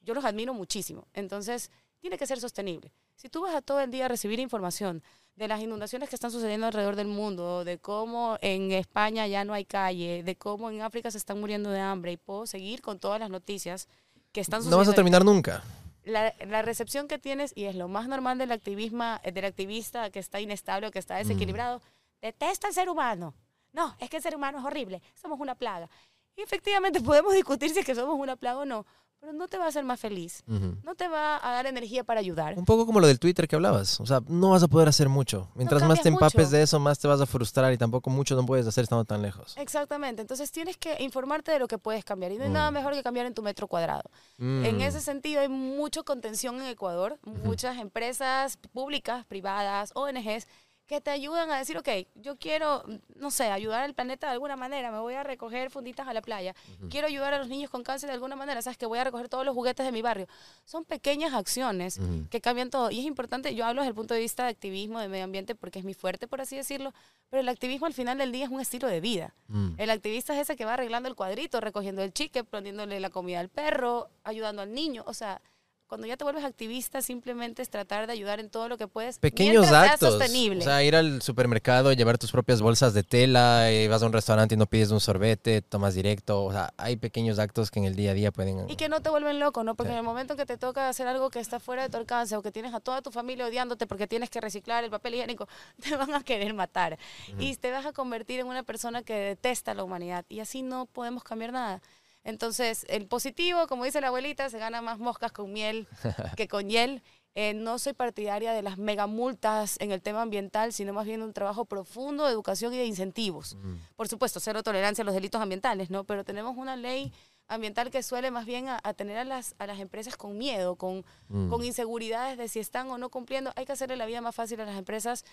[0.00, 1.06] yo los admiro muchísimo.
[1.12, 1.70] Entonces,
[2.00, 2.92] tiene que ser sostenible.
[3.16, 5.02] Si tú vas a todo el día a recibir información
[5.36, 9.52] de las inundaciones que están sucediendo alrededor del mundo, de cómo en España ya no
[9.52, 12.98] hay calle, de cómo en África se están muriendo de hambre, y puedo seguir con
[12.98, 13.88] todas las noticias
[14.32, 14.78] que están No sucediendo.
[14.78, 15.62] vas a terminar nunca.
[16.04, 20.18] La, la recepción que tienes, y es lo más normal del, activismo, del activista que
[20.18, 21.80] está inestable o que está desequilibrado,
[22.24, 23.34] detesta al ser humano.
[23.72, 25.88] No, es que el ser humano es horrible, somos una plaga.
[26.36, 28.86] Y efectivamente podemos discutir si es que somos una plaga o no,
[29.20, 30.42] pero no te va a hacer más feliz.
[30.46, 30.76] Ujú.
[30.82, 32.58] No te va a dar energía para ayudar.
[32.58, 33.98] Un poco como lo del Twitter que hablabas.
[34.00, 35.50] O sea, no vas a poder hacer mucho.
[35.54, 36.56] Mientras más cambias te empapes mucho.
[36.56, 39.22] de eso, más te vas a frustrar y tampoco mucho no puedes hacer estando tan
[39.22, 39.54] lejos.
[39.56, 42.54] Exactamente, entonces tienes que informarte de lo que puedes cambiar y no hay Mm.
[42.54, 44.10] nada mejor que cambiar en tu metro cuadrado.
[44.38, 44.80] En Mm.
[44.82, 50.46] ese sentido hay mucho contención en Ecuador, muchas empresas públicas, privadas, ONGs
[50.86, 52.84] que te ayudan a decir, ok, yo quiero,
[53.16, 56.20] no sé, ayudar al planeta de alguna manera, me voy a recoger funditas a la
[56.20, 56.54] playa,
[56.90, 59.28] quiero ayudar a los niños con cáncer de alguna manera, sabes que voy a recoger
[59.28, 60.26] todos los juguetes de mi barrio.
[60.64, 61.98] Son pequeñas acciones
[62.30, 62.90] que cambian todo.
[62.90, 65.54] Y es importante, yo hablo desde el punto de vista de activismo, de medio ambiente,
[65.54, 66.92] porque es mi fuerte, por así decirlo,
[67.30, 69.34] pero el activismo al final del día es un estilo de vida.
[69.48, 69.74] Mm.
[69.78, 73.40] El activista es ese que va arreglando el cuadrito, recogiendo el chique, poniéndole la comida
[73.40, 75.02] al perro, ayudando al niño.
[75.06, 75.40] O sea,
[75.86, 79.18] cuando ya te vuelves activista, simplemente es tratar de ayudar en todo lo que puedes.
[79.18, 80.14] Pequeños actos.
[80.14, 80.60] sostenible.
[80.60, 84.12] O sea, ir al supermercado, llevar tus propias bolsas de tela, y vas a un
[84.12, 86.44] restaurante y no pides un sorbete, tomas directo.
[86.44, 88.68] O sea, hay pequeños actos que en el día a día pueden...
[88.68, 89.74] y que no te vuelven loco, ¿no?
[89.74, 89.92] Porque Sí.
[89.92, 92.34] en el momento en que te toca hacer algo que está fuera de tu alcance
[92.36, 95.46] o que tienes a toda tu familia odiándote porque tienes que reciclar el papel higiénico,
[95.82, 96.98] te van a querer matar.
[97.38, 100.24] Y te vas a convertir en una persona que detesta la humanidad.
[100.28, 101.82] Y así no podemos cambiar nada.
[102.24, 105.86] Entonces, el positivo, como dice la abuelita, se gana más moscas con miel
[106.36, 107.02] que con hiel.
[107.36, 111.20] Eh, no soy partidaria de las mega multas en el tema ambiental, sino más bien
[111.20, 113.56] un trabajo profundo de educación y de incentivos.
[113.56, 113.74] Mm.
[113.96, 116.04] Por supuesto, cero tolerancia a los delitos ambientales, ¿no?
[116.04, 117.12] Pero tenemos una ley
[117.48, 120.76] ambiental que suele más bien a, a tener a las, a las empresas con miedo,
[120.76, 121.48] con, Mm.
[121.50, 123.52] con inseguridades de si están o no cumpliendo.
[123.56, 125.24] Hay que hacerle la vida más fácil a las empresas.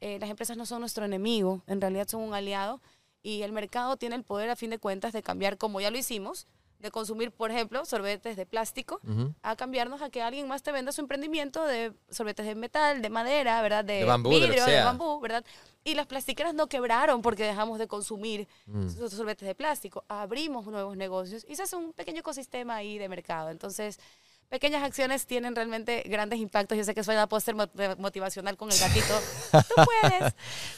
[0.00, 2.80] Eh, las empresas no son nuestro enemigo, en realidad son un aliado.
[3.22, 5.98] Y el mercado tiene el poder, a fin de cuentas, de cambiar, como ya lo
[5.98, 6.46] hicimos,
[6.78, 9.00] de consumir, por ejemplo, sorbetes de plástico,
[9.42, 13.10] a cambiarnos a que alguien más te venda su emprendimiento de sorbetes de metal, de
[13.10, 13.84] madera, ¿verdad?
[13.84, 14.84] De, De bambú, de vidrio, de sea.
[14.84, 15.44] bambú, ¿verdad?
[15.82, 18.86] Y las plastiqueras no quebraron porque dejamos de consumir Mm.
[18.86, 20.04] esos sorbetes de plástico.
[20.06, 23.50] Abrimos nuevos negocios y se hace un pequeño ecosistema ahí de mercado.
[23.50, 23.98] Entonces,
[24.48, 26.76] pequeñas acciones tienen realmente grandes impactos.
[26.78, 27.68] Yo sé que suena póster mo-
[27.98, 29.14] motivacional con el gatito.
[29.52, 30.34] Tú puedes,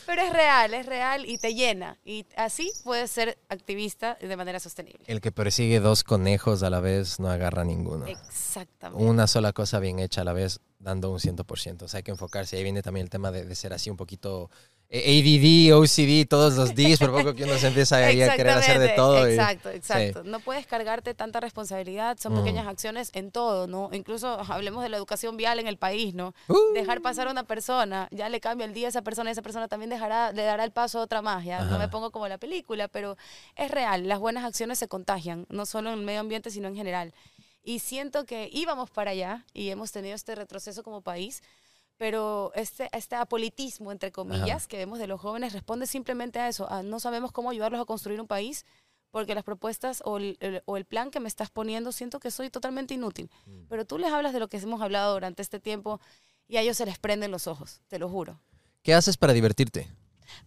[0.06, 1.98] pero es real, es real y te llena.
[2.04, 5.00] Y así puedes ser activista de manera sostenible.
[5.06, 8.06] El que persigue dos conejos a la vez no agarra ninguno.
[8.06, 9.04] Exactamente.
[9.04, 11.82] Una sola cosa bien hecha a la vez, dando un 100%.
[11.82, 12.56] O sea, hay que enfocarse.
[12.56, 14.50] Ahí viene también el tema de, de ser así un poquito
[14.92, 18.78] ADD, OCD, todos los Ds, por poco que uno se empieza ahí a querer hacer
[18.80, 19.28] de todo.
[19.28, 20.24] y- Exacto, exacto.
[20.24, 22.36] No puedes cargarte tanta responsabilidad, son Mm.
[22.38, 23.90] pequeñas acciones en todo, ¿no?
[23.92, 26.34] Incluso hablemos de la educación vial en el país, ¿no?
[26.48, 26.56] Uh.
[26.74, 29.42] Dejar pasar a una persona, ya le cambia el día a esa persona y esa
[29.42, 32.26] persona también dejará, le dará el paso a otra más, ya no me pongo como
[32.26, 33.16] la película, pero
[33.56, 36.74] es real, las buenas acciones se contagian, no solo en el medio ambiente, sino en
[36.74, 37.14] general.
[37.62, 41.42] Y siento que íbamos para allá y hemos tenido este retroceso como país,
[42.00, 46.66] pero este, este apolitismo, entre comillas, que vemos de los jóvenes responde simplemente a eso,
[46.72, 48.64] a no sabemos cómo ayudarlos a construir un país
[49.10, 52.30] porque las propuestas o el, el- o el plan que me estás poniendo siento que
[52.30, 53.28] soy totalmente inútil.
[53.68, 56.00] Pero tú les hablas de lo que hemos hablado durante este tiempo
[56.48, 58.40] y a ellos se les prenden los ojos, te lo juro.
[58.82, 59.86] ¿Qué haces para divertirte?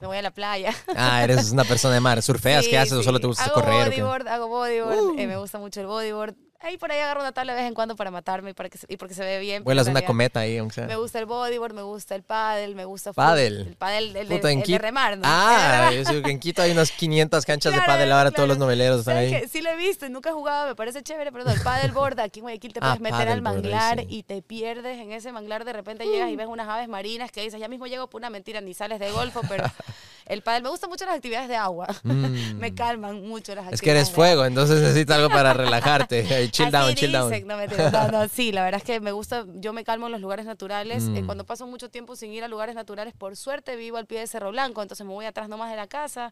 [0.01, 0.74] Me voy a la playa.
[0.95, 2.20] Ah, eres una persona de mar.
[2.24, 2.64] ¿Surfeas?
[2.66, 2.93] Sí, ¿Qué haces?
[2.93, 3.89] ¿O solo te gusta hago correr?
[3.91, 5.20] Bodyboard, hago bodyboard, Uh.
[5.20, 6.34] eh, me gusta mucho el bodyboard.
[6.66, 8.78] Ahí por ahí agarro una tabla de vez en cuando para matarme y, para que
[8.78, 9.66] se- y porque se ve bien.
[9.66, 10.88] Vuelas una cometa ahí, aunque sea.
[10.88, 13.68] Me gusta el bodyboard, me gusta el paddle, me gusta Pádel.
[13.68, 15.24] El paddle, el, Puta, el de Quito- remar, ¿no?
[15.28, 18.47] Ah, El yo sé que en Quito hay unas 500 canchas de pádel ahora, todos
[18.47, 19.47] los noveleros están ¿Sabes ahí.
[19.49, 22.20] Sí lo he visto y nunca he jugado, me parece chévere, pero no, el paddleboard
[22.22, 24.05] aquí en Guayaquil te Ah, puedes meter al manglar sí.
[24.09, 27.41] y te pierdes en ese manglar, de repente llegas y ves unas aves marinas que
[27.41, 29.66] dices, ya mismo llego por una mentira, ni sales de golfo, pero
[30.26, 32.57] el paddle, me gustan mucho las actividades de agua, Mm.
[32.59, 36.24] me calman mucho las actividades Es que eres fuego, entonces necesitas algo para relajarte.
[36.51, 37.91] Chill Así down, chill dicen, down.
[37.91, 40.45] No, no, sí, la verdad es que me gusta, yo me calmo en los lugares
[40.45, 41.03] naturales.
[41.15, 41.26] eh, Mm.
[41.26, 44.28] cuando paso mucho tiempo sin ir a lugares naturales, por suerte vivo al pie de
[44.28, 46.32] Cerro Blanco, entonces me voy atrás nomás de la casa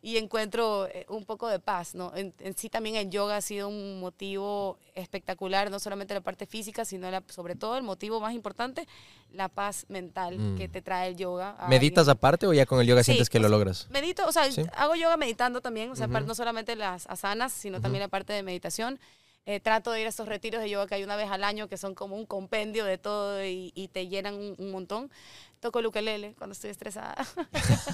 [0.00, 2.12] y encuentro eh, un poco de paz, ¿no?
[2.14, 6.46] En, en sí también el yoga ha sido un motivo espectacular, no solamente la parte
[6.46, 8.86] física, sino la- sobre todo el motivo más importante,
[9.32, 10.56] la paz mental Mm.
[10.56, 11.56] que te trae el yoga.
[11.68, 12.16] ¿Meditas alguien.
[12.16, 13.88] aparte o ya con el yoga Sí, sientes que lo logras?
[13.90, 14.62] Medito, o sea, Sí.
[14.76, 18.42] hago yoga meditando también, o sea, no solamente las asanas, sino también la parte de
[18.42, 19.00] meditación.
[19.50, 21.68] Eh, trato de ir a estos retiros de yoga que hay una vez al año,
[21.68, 25.10] que son como un compendio de todo y, y te llenan un, un montón.
[25.60, 27.16] Toco el ukelele cuando estoy estresada.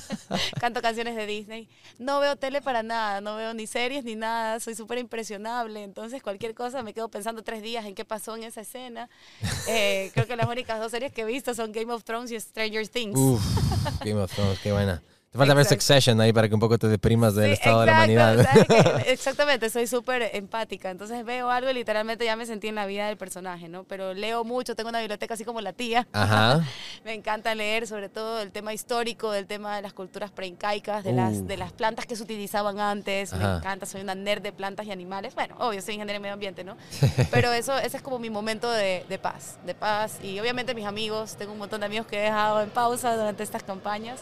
[0.61, 1.69] Canto canciones de Disney.
[2.01, 4.59] No veo tele para nada, no veo ni series ni nada.
[4.59, 5.85] Soy súper impresionable.
[5.85, 9.09] Entonces, cualquier cosa me quedo pensando tres días en qué pasó en esa escena.
[9.69, 12.39] Eh, creo que las únicas dos series que he visto son Game of Thrones y
[12.39, 13.17] Stranger Things.
[13.17, 13.41] Uf,
[14.05, 15.01] Game of Thrones, qué buena.
[15.35, 15.83] Te falta ver Exacto.
[15.83, 19.03] Succession ahí para que un poco te deprimas del Sí, estado de la exacto, humanidad.
[19.09, 20.91] Exactamente, soy súper empática.
[20.91, 23.83] Entonces veo algo y literalmente ya me sentí en la vida del personaje, ¿no?
[23.83, 26.07] Pero leo mucho, tengo una biblioteca así como la tía.
[26.13, 26.65] Ajá.
[27.05, 31.11] Me encanta leer sobre todo el tema histórico, del tema de las culturas preincaicas, de,
[31.11, 31.17] Uh.
[31.17, 33.33] las, de las plantas que se utilizaban antes.
[33.33, 33.49] Ajá.
[33.55, 35.35] Me encanta, soy una nerd de plantas y animales.
[35.35, 36.77] Bueno, obvio, soy ingeniera en medio ambiente, ¿no?
[37.33, 40.19] Pero eso, ese es como mi momento de, de paz, de paz.
[40.23, 43.43] Y obviamente mis amigos, tengo un montón de amigos que he dejado en pausa durante
[43.43, 44.21] estas campañas.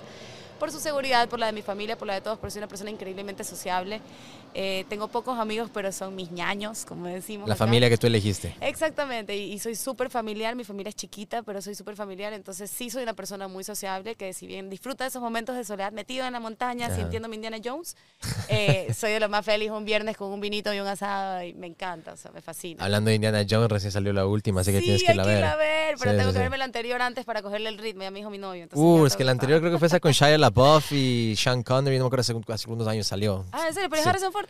[0.63, 2.69] Por su seguridad, por la de mi familia, por la de todos, porque soy una
[2.69, 4.01] persona increíblemente sociable.
[4.55, 7.49] Eh, tengo pocos amigos, pero son mis ñaños, como decimos.
[7.49, 7.65] La acá.
[7.65, 8.55] familia que tú elegiste.
[8.61, 12.71] Exactamente, y, y soy súper familiar, mi familia es chiquita, pero soy súper familiar, entonces
[12.71, 15.91] sí soy una persona muy sociable, que si bien disfruta de esos momentos de soledad
[15.91, 16.95] metido en la montaña, Ajá.
[16.97, 17.97] sintiendo mi Indiana Jones,
[18.49, 21.55] eh, soy de lo más feliz un viernes con un vinito y un asado, y
[21.55, 22.85] me encanta, o sea, me fascina.
[22.85, 25.23] Hablando de Indiana Jones, recién salió la última, así que sí, tienes que hay irla
[25.25, 25.39] a que ver.
[25.39, 26.43] irla a ver, pero Sí, tengo sí, que sí.
[26.43, 28.63] verme la anterior antes para cogerle el ritmo, ya me dijo mi novio.
[28.63, 31.63] entonces Uh, es que la anterior creo que fue esa con Shia LaBeouf y Sean
[31.63, 33.45] Connery, no me acuerdo, hace, unos años salió.
[33.53, 33.89] Ah, ¿en serio?
[33.91, 34.09] ¿Pero Sí.
[34.09, 34.47] Harrison Ford?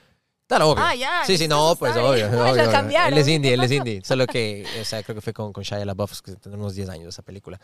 [0.46, 0.84] Claro, obvio.
[0.84, 2.28] Ah, ya, Sí, sí, no, pues obvio.
[2.30, 4.02] Bueno, obvio, cambiaron, Él es ¿qué indie, él es indie.
[4.04, 6.88] Solo que, o sea, creo que fue con, con Shia LaBeouf, que tenemos unos 10
[6.90, 7.60] años esa película.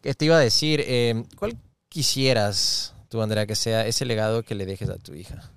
[0.00, 1.56] Que te iba a decir, eh, ¿cuál
[1.88, 5.50] quisieras, tú, Andrea, que sea ese legado que le dejes a tu hija?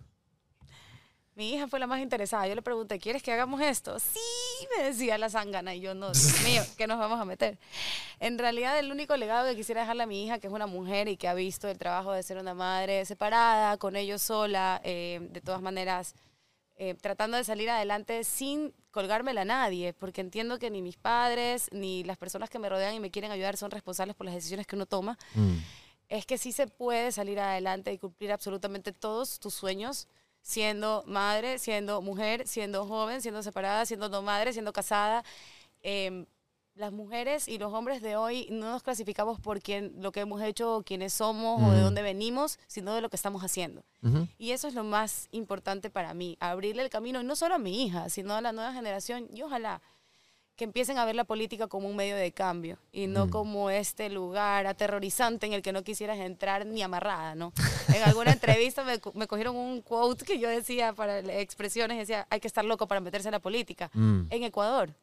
[1.36, 2.48] Mi hija fue la más interesada.
[2.48, 4.00] Yo le pregunté, ¿quieres que hagamos esto?
[4.00, 4.20] Sí,
[4.78, 5.76] me decía la zángana.
[5.76, 7.58] Y yo, no, Dios mío, ¿qué nos vamos a meter?
[8.22, 11.10] En realidad, el único legado que quisiera dejarle a mi hija, que es una mujer
[11.10, 15.20] y que ha visto el trabajo de ser una madre separada, con ellos sola, eh,
[15.30, 16.16] de todas maneras,
[16.78, 21.68] eh, tratando de salir adelante sin colgármela a nadie, porque entiendo que ni mis padres,
[21.74, 24.68] ni las personas que me rodean y me quieren ayudar son responsables por las decisiones
[24.68, 25.58] que uno toma Mm.
[26.08, 30.08] es que sí se puede salir adelante y cumplir absolutamente todos tus sueños
[30.46, 35.24] siendo madre, siendo mujer, siendo joven, siendo separada, siendo no madre, siendo casada.
[35.82, 36.28] Em,
[36.76, 40.44] las mujeres y los hombres de hoy no nos clasificamos por quién, lo que hemos
[40.44, 43.84] hecho, o quiénes somos o de dónde venimos, sino de lo que estamos haciendo.
[44.04, 44.28] Ujú.
[44.38, 47.84] Y eso es lo más importante para mí, abrirle el camino, no solo a mi
[47.84, 49.82] hija, sino a la nueva generación, y ojalá
[50.56, 53.30] que empiecen a ver la política como un medio de cambio y no Mm.
[53.30, 57.52] como este lugar aterrorizante en el que no quisieras entrar ni amarrada, ¿no?
[57.94, 62.40] En alguna entrevista me, me cogieron un quote que yo decía para expresiones, decía, hay
[62.40, 63.90] que estar loco para meterse en la política.
[63.94, 64.28] Mm.
[64.30, 64.94] En Ecuador,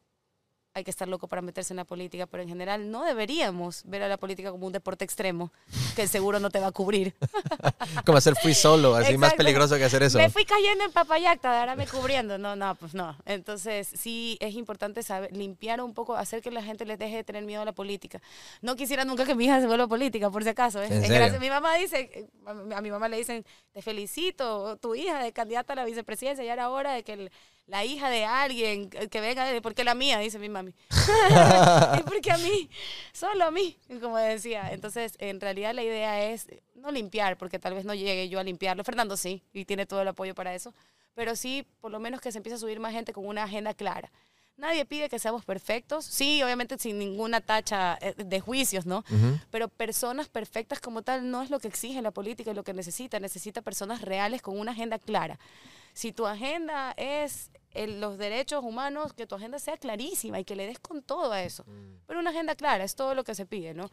[0.74, 4.02] hay que estar loco para meterse en la política, pero en general no deberíamos ver
[4.02, 5.52] a la política como un deporte extremo
[5.94, 7.14] que seguro no te va a cubrir.
[8.06, 10.18] como hacer free solo, así más peligroso que hacer eso.
[10.18, 12.38] Me fui cayendo en papayacta, ahora me cubriendo.
[12.38, 13.16] No, no, pues no.
[13.26, 17.24] Entonces, sí es importante saber limpiar un poco, hacer que la gente les deje de
[17.24, 18.22] tener miedo a la política.
[18.62, 20.82] No quisiera nunca que mi hija se vuelva política, por si acaso.
[20.82, 20.88] ¿eh?
[20.90, 21.38] ¿En serio?
[21.40, 25.76] Mi mamá dice, a mi mamá le dicen, te felicito, tu hija de candidata a
[25.76, 27.30] la vicepresidencia, ya era hora de que el-
[27.66, 30.18] la hija de alguien que venga, ¿por qué la mía?
[30.18, 30.74] Dice mi mami.
[31.98, 32.68] ¿Y por qué a mí?
[33.12, 34.72] Solo a mí, como decía.
[34.72, 38.44] Entonces, en realidad la idea es no limpiar, porque tal vez no llegue yo a
[38.44, 38.84] limpiarlo.
[38.84, 40.74] Fernando sí, y tiene todo el apoyo para eso.
[41.14, 43.74] Pero sí, por lo menos que se empiece a subir más gente con una agenda
[43.74, 44.10] clara.
[44.56, 46.04] Nadie pide que seamos perfectos.
[46.04, 49.02] Sí, obviamente sin ninguna tacha eh, de juicios, ¿no?
[49.50, 52.74] Pero personas perfectas como tal no es lo que exige la política y lo que
[52.74, 53.18] necesita.
[53.18, 55.38] Necesita personas reales con una agenda clara.
[55.94, 60.54] Si tu agenda es el- los derechos humanos, que tu agenda sea clarísima y que
[60.56, 61.64] le des con todo a eso.
[62.06, 63.90] Pero una agenda clara es todo lo que se pide, ¿no?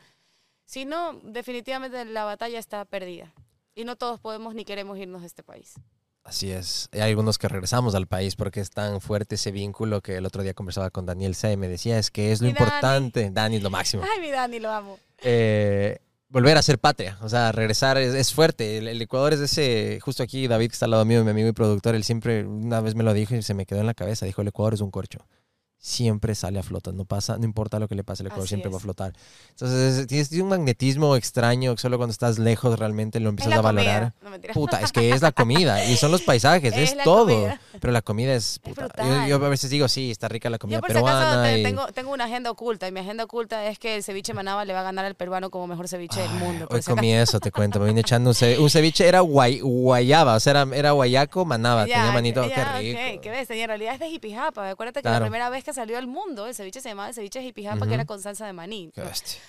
[0.66, 3.34] Si no, definitivamente la batalla está perdida.
[3.76, 5.76] Y no todos podemos ni queremos irnos de este país.
[6.30, 6.89] Así es.
[6.93, 10.43] Hay algunos que regresamos al país porque es tan fuerte ese vínculo que el otro
[10.43, 11.51] día conversaba con Daniel C.
[11.53, 12.65] y me decía, es que es lo Mi Dani.
[12.65, 13.30] importante.
[13.32, 14.03] Dani es lo máximo.
[14.03, 14.99] Ay, mi Dani, lo amo.
[15.23, 15.97] eh,
[16.30, 18.77] volver a ser patria, o sea, regresar es, es fuerte.
[18.77, 21.49] El, el Ecuador es ese, justo aquí David que está al lado mío, mi amigo
[21.49, 23.95] y productor, él siempre una vez me lo dijo y se me quedó en la
[23.95, 25.25] cabeza, dijo, el Ecuador es un corcho.
[25.82, 28.49] Siempre sale a flotar, no pasa, no importa lo que le pase, el Ecuador Así
[28.49, 28.84] siempre va a es.
[28.84, 29.13] flotar.
[29.51, 33.53] Entonces, tienes tiene un magnetismo extraño, que solo cuando estás lejos realmente lo Es empiezas
[33.53, 34.13] a valorar.
[34.21, 34.32] No.
[34.53, 37.27] Puta, es que es la comida y son los paisajes, es, Es todo.
[37.27, 37.61] comida.
[37.80, 38.89] Pero la comida es puta.
[38.97, 39.45] yo, yo brutal.
[39.45, 41.57] a veces digo, sí, está rica la comida Yo por si acaso peruana.
[41.57, 44.65] y- tengo, tengo una agenda oculta y mi agenda oculta es que el ceviche manaba
[44.65, 46.67] le va a ganar al peruano como mejor ceviche del Ay, mundo.
[46.67, 47.80] por Hoy si comí eso, te cuento.
[47.80, 48.59] Me vine echando un ceviche.
[48.61, 51.88] Un ceviche era guay, guayaba, o sea, era, era guayaco, manaba.
[51.88, 53.21] Ya, tenía manito, ya, qué rico.
[53.21, 53.49] ¿Qué ves?
[53.49, 54.69] En realidad es de Jipijapa.
[54.71, 55.19] Acuérdate que Claro.
[55.19, 57.88] la primera vez que salió al mundo el ceviche se llamaba el ceviche Jipijapa, Ujú.
[57.88, 58.91] que era con salsa de maní.
[58.97, 59.01] O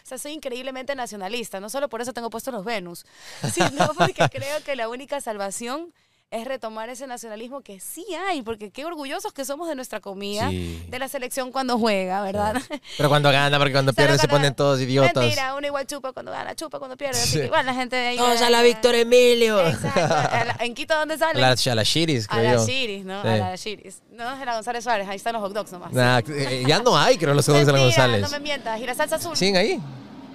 [0.05, 1.61] sea, soy increíblemente nacionalista.
[1.61, 3.05] No solo por eso tengo puestos los Venus,
[3.53, 5.93] sino porque creo que la única salvación
[6.33, 10.49] es retomar ese nacionalismo que sí hay, porque qué orgullosos que somos de nuestra comida,
[10.49, 10.81] Sí.
[10.89, 12.55] de la selección cuando juega, ¿verdad?
[12.97, 15.13] Pero cuando gana, porque cuando pierde se ponen todos idiotas.
[15.17, 17.19] Mentira, uno igual chupa cuando gana, chupa cuando pierde.
[17.19, 17.39] Así Sí.
[17.41, 18.17] que igual la gente de ahí.
[18.17, 19.61] Todos a la Víctor Emilio.
[19.67, 20.01] Exacto.
[20.15, 21.41] A la- ¿En Quito dónde A sale?
[21.41, 22.67] la, a la Shiris, A creo la yo.
[22.67, 23.23] Chiris, ¿no?
[23.23, 23.29] Sí.
[23.29, 24.03] A la Chiris.
[24.13, 25.93] No es la González Suárez, ahí están los hot dogs nomás.
[25.93, 28.23] Nah, eh, ya no hay, creo, los juegos de la González.
[28.23, 28.81] No me mientas.
[28.81, 29.37] ¿Y la salsa azul?
[29.37, 29.81] ¿Siguen ahí?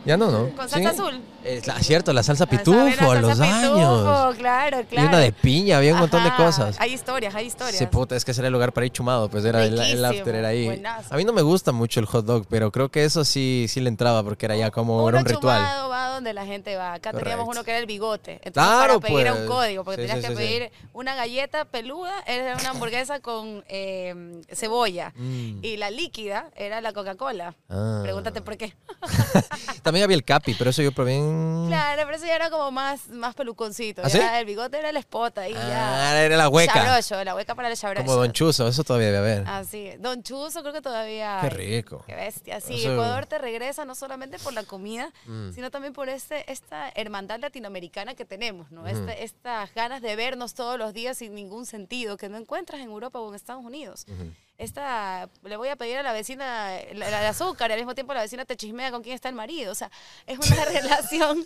[0.05, 0.49] Ya no, ¿no?
[0.55, 0.87] ¿Con salsa ¿Siguen?
[0.89, 1.21] azul?
[1.45, 4.35] Es la- cierto, la salsa pitufo, a los años.
[4.37, 5.07] Claro, Y claro.
[5.09, 6.75] una de piña, había un montón de cosas.
[6.79, 7.77] Hay historias, hay historias.
[7.77, 10.03] Sí, puta, es que ese era el lugar para ir chumado, pues era el, el
[10.03, 10.65] after, era ahí.
[10.65, 11.13] buenazo.
[11.13, 13.79] A mí no me gusta mucho el hot dog, pero creo que eso sí, sí
[13.79, 15.59] le entraba porque era ya como, uno era un ritual.
[15.61, 16.93] chumado va donde la gente va.
[16.93, 18.39] Acá teníamos uno que era el bigote.
[18.43, 19.47] Entonces, Claro, para pedir un pues.
[19.49, 20.47] código, porque Sí, tenías sí, que sí.
[20.47, 25.13] pedir una galleta peluda, era una hamburguesa con eh, cebolla.
[25.15, 25.59] Mm.
[25.63, 27.55] Y la líquida era la Coca-Cola.
[27.69, 27.99] Ah.
[28.03, 28.75] Pregúntate por qué.
[29.83, 31.34] También había el capi, pero eso yo probé en...
[31.67, 34.01] Claro, pero eso ya era como más, más peluconcito.
[34.03, 34.39] ¿Ah, ya?
[34.39, 35.67] El bigote era el spot ahí Ah,
[36.13, 36.23] ya.
[36.23, 36.73] era la hueca.
[36.73, 38.05] Chabrocho, la hueca para el chabrocho.
[38.05, 39.47] Como Don Chuzo, eso todavía debe haber.
[39.47, 41.39] Así, Don Chuzo creo que todavía...
[41.41, 42.03] Qué rico.
[42.07, 42.61] Qué bestia.
[42.61, 45.51] Sí, Eso- Ecuador te regresa no solamente por la comida, Mm.
[45.53, 48.87] sino también por este, esta hermandad latinoamericana que tenemos, ¿no?
[48.87, 52.87] Este- estas ganas de vernos todos los días sin ningún sentido, que no encuentras en
[52.89, 54.05] Europa o en Estados Unidos.
[54.07, 54.31] Ujú.
[54.57, 58.21] Esta, le voy a pedir a la vecina de azúcar y al mismo tiempo la
[58.21, 59.71] vecina te chismea con quién está el marido.
[59.71, 59.91] O sea,
[60.25, 61.45] es una relación.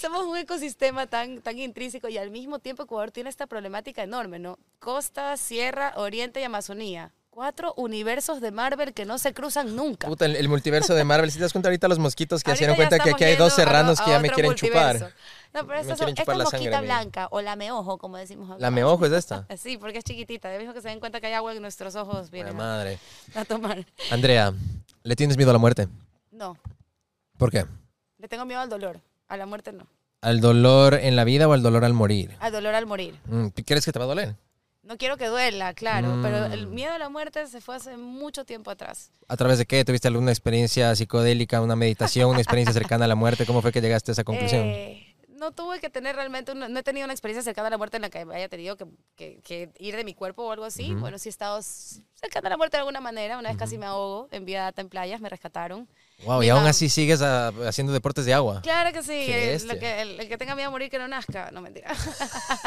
[0.00, 4.38] Somos un ecosistema tan, tan intrínseco y al mismo tiempo Ecuador tiene esta problemática enorme,
[4.38, 4.58] ¿no?
[4.78, 7.12] Costa, Sierra, Oriente y Amazonía.
[7.32, 10.06] Cuatro universos de Marvel que no se cruzan nunca.
[10.06, 11.30] Puta, el, el multiverso de Marvel.
[11.30, 13.32] Si te das cuenta ahorita los mosquitos que se dieron Ahorita ya cuenta que aquí
[13.32, 15.14] hay dos a- serranos a que ya me quieren chupar.
[15.54, 18.60] No, pero esta, quieren esta es mosquita blanca o la meojo, como decimos acá.
[18.60, 19.46] La meojo es esta.
[19.56, 20.50] Sí, porque es chiquitita.
[20.50, 22.98] De mismo que se den cuenta que hay agua en nuestros ojos, vienen madre.
[23.34, 23.82] a tomar.
[24.10, 24.52] Andrea,
[25.02, 25.88] ¿le tienes miedo a la muerte?
[26.32, 26.58] No,
[27.38, 27.64] ¿Por qué?
[28.18, 29.00] le tengo miedo al dolor.
[29.28, 29.86] A la muerte no.
[30.20, 32.36] ¿Al dolor en la vida o al dolor al morir?
[32.40, 33.18] Al dolor al morir.
[33.24, 34.36] Mm, ¿Crees que te va a doler?
[34.82, 36.74] No quiero que duela, claro, pero el Mm.
[36.74, 39.12] miedo a la muerte se fue hace mucho tiempo atrás.
[39.28, 39.84] ¿A través de qué?
[39.84, 43.46] ¿Tuviste alguna experiencia psicodélica, una meditación, una experiencia cercana a la muerte?
[43.46, 44.62] ¿Cómo fue que llegaste a esa conclusión?
[44.64, 47.78] Eh, no tuve que tener realmente, una- no he tenido una experiencia cercana a la
[47.78, 50.64] muerte en la que haya tenido que, que- que ir de mi cuerpo o algo
[50.64, 50.92] así.
[50.94, 53.38] Bueno, sí he estado cercana a la muerte de alguna manera.
[53.38, 55.88] Una vez casi me ahogo en vía data en playas, me rescataron.
[56.24, 58.60] Wow, y aún así sigues ah, haciendo deportes de agua.
[58.62, 61.08] Claro que sí, el, lo que, el, el que tenga miedo a morir que no
[61.08, 61.94] nazca, no mentira.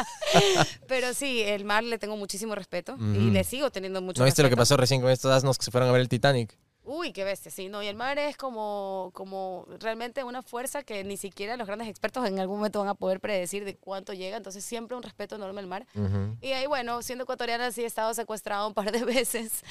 [0.88, 4.42] Pero sí, el mar le tengo muchísimo respeto y le sigo teniendo mucho ¿No viste
[4.42, 6.56] lo que pasó recién con estos asnos que se fueron a ver el Titanic?
[6.88, 11.02] Uy, qué bestia, sí, no, y el mar es como, como realmente una fuerza que
[11.02, 14.36] ni siquiera los grandes expertos en algún momento van a poder predecir de cuánto llega,
[14.36, 15.84] entonces siempre un respeto enorme al mar.
[15.96, 16.36] Ujú.
[16.40, 19.64] Y ahí, bueno, siendo ecuatoriana sí he estado secuestrada un par de veces,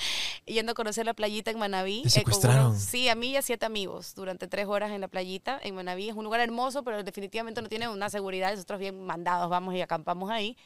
[0.46, 2.02] yendo a conocer la playita en Manabí.
[2.02, 2.72] ¿Te eh, secuestraron?
[2.72, 5.74] unos- sí, a mí y a siete amigos, durante tres horas en la playita en
[5.74, 6.10] Manabí.
[6.10, 9.80] Es un lugar hermoso, pero definitivamente no tiene una seguridad, nosotros bien mandados vamos y
[9.80, 10.58] acampamos ahí.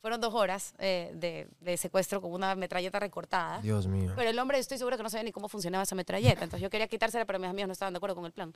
[0.00, 3.60] Fueron dos horas eh, de, de secuestro con una metralleta recortada.
[3.60, 4.12] Dios mío.
[4.14, 6.44] Pero el hombre, estoy segura que no sabía ni cómo funcionaba esa metralleta.
[6.44, 8.54] Entonces yo quería quitársela, pero mis amigos no estaban de acuerdo con el plan.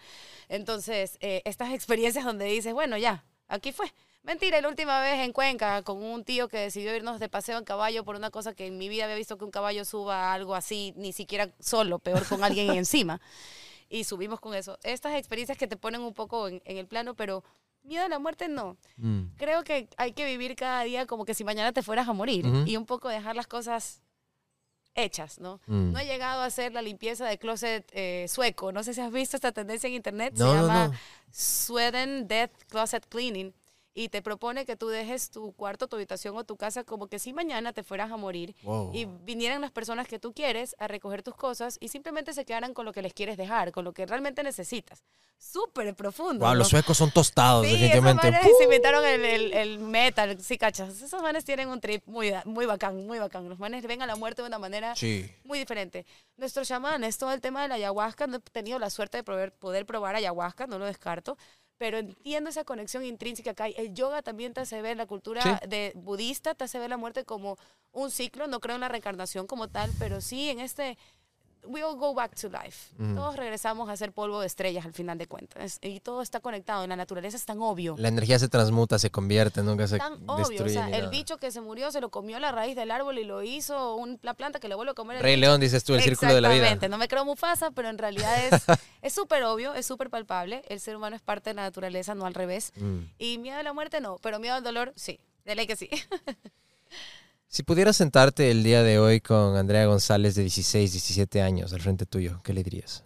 [0.49, 3.93] Entonces, eh, estas experiencias donde dices, bueno, ya, aquí fue.
[4.23, 7.65] Mentira, la última vez en Cuenca, con un tío que decidió irnos de paseo en
[7.65, 10.55] caballo por una cosa que en mi vida había visto que un caballo suba algo
[10.55, 13.21] así, ni siquiera solo, peor con alguien encima.
[13.89, 14.79] Y subimos con eso.
[14.85, 17.43] Estas experiencias que te ponen un poco en, en el plano, pero
[17.85, 19.35] miedo a la muerte no Mm.
[19.37, 22.47] creo que hay que vivir cada día como que si mañana te fueras a morir
[22.47, 22.65] Ujú.
[22.67, 24.01] y un poco dejar las cosas
[24.95, 25.59] hechas, ¿no?
[25.67, 25.93] Mm.
[25.93, 28.73] No he llegado a hacer la limpieza de closet eh, sueco.
[28.73, 30.35] No sé si has visto esta tendencia en internet.
[30.37, 30.95] No, Se no, llama no.
[31.31, 33.55] Sweden Death Closet Cleaning.
[33.95, 37.19] Y te propone que tú dejes tu cuarto, tu habitación o tu casa como que
[37.19, 38.91] si mañana te fueras a morir Wow.
[38.95, 42.73] y vinieran las personas que tú quieres a recoger tus cosas y simplemente se quedaran
[42.73, 45.03] con lo que les quieres dejar, con lo que realmente necesitas.
[45.37, 46.45] Súper profundo.
[46.45, 46.59] Wow, ¿no?
[46.61, 48.29] los suecos son tostados, Sí, definitivamente.
[48.29, 51.03] esos manes se inventaron el, el, el metal, sí, cachas.
[51.03, 53.49] Esos manes tienen un trip muy, muy bacán, muy bacán.
[53.49, 55.29] Los manes ven a la muerte de una manera Sí.
[55.45, 56.07] muy diferente.
[56.37, 59.53] Nuestros chamanes, todo el tema de la ayahuasca, no he tenido la suerte de poder,
[59.53, 61.37] poder probar ayahuasca, no lo descarto,
[61.83, 63.75] pero entiendo esa conexión intrínseca que hay.
[63.77, 65.69] El yoga también te hace ver, la cultura Sí.
[65.69, 67.59] de budista te hace ver la muerte como
[67.91, 70.97] un ciclo, no creo en la reencarnación como tal, pero sí en este...
[71.65, 72.93] We all go back to life.
[72.99, 73.15] Ujú.
[73.15, 75.79] Todos regresamos a ser polvo de estrellas al final de cuentas.
[75.81, 76.83] Y todo está conectado.
[76.83, 77.95] En la naturaleza es tan obvio.
[77.99, 80.33] La energía se transmuta, se convierte, nunca se tan obvio.
[80.35, 80.73] O destruye.
[80.75, 81.09] sea, el nada.
[81.11, 84.19] bicho que se murió se lo comió la raíz del árbol y lo hizo un-
[84.23, 85.19] la planta que le vuelve a comer.
[85.19, 85.47] el Rey bicho.
[85.49, 86.59] León, dices tú, el círculo de la vida.
[86.65, 88.53] Exactamente, no me creo Mufasa, pero en realidad es
[89.03, 90.63] es súper obvio, es súper palpable.
[90.69, 92.73] El ser humano es parte de la naturaleza, no al revés.
[92.77, 92.99] Mm.
[93.19, 95.21] Y miedo a la muerte no, pero miedo al dolor sí.
[95.45, 95.89] De ley que sí.
[97.53, 101.83] Si pudieras sentarte el día de hoy con Andrea González de 16, 17 años al
[101.83, 103.05] frente tuyo, ¿qué le dirías?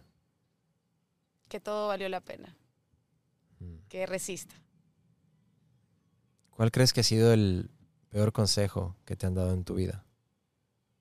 [1.49, 2.57] que todo valió la pena.
[3.59, 3.89] Mm.
[3.89, 4.55] Que resista.
[6.51, 7.71] ¿Cuál crees que ha sido el
[8.09, 10.05] peor consejo que te han dado en tu vida?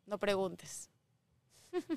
[0.07, 0.89] No preguntes.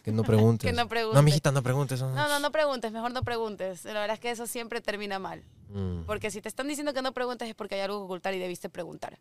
[0.03, 0.70] Que no preguntes.
[0.70, 1.16] Que no preguntes.
[1.16, 2.03] No, mijita, no preguntes.
[2.03, 3.86] No, no, no preguntes, mejor no preguntes.
[3.86, 5.42] La verdad es que eso siempre termina mal.
[5.70, 6.03] Mm.
[6.05, 8.38] Porque si te están diciendo que no preguntes es porque hay algo que ocultar y
[8.38, 9.18] debiste preguntar.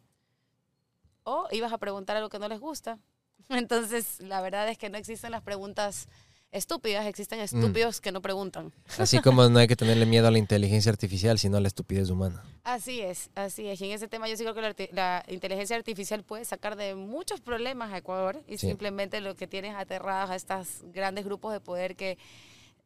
[1.30, 2.98] O ibas a preguntar algo que no les gusta.
[3.50, 6.08] Entonces, la verdad es que no existen las preguntas
[6.54, 8.72] estúpidas, existen estúpidos que no preguntan.
[8.98, 12.10] Así como no hay que tenerle miedo a la inteligencia artificial, sino a la estupidez
[12.10, 12.42] humana.
[12.64, 13.82] Así es, así es.
[13.82, 16.96] Y en ese tema yo sí creo que la, la inteligencia artificial puede sacar de
[16.96, 18.68] muchos problemas a Ecuador y Sí.
[18.68, 22.18] simplemente lo que tienes aterradas a estos grandes grupos de poder que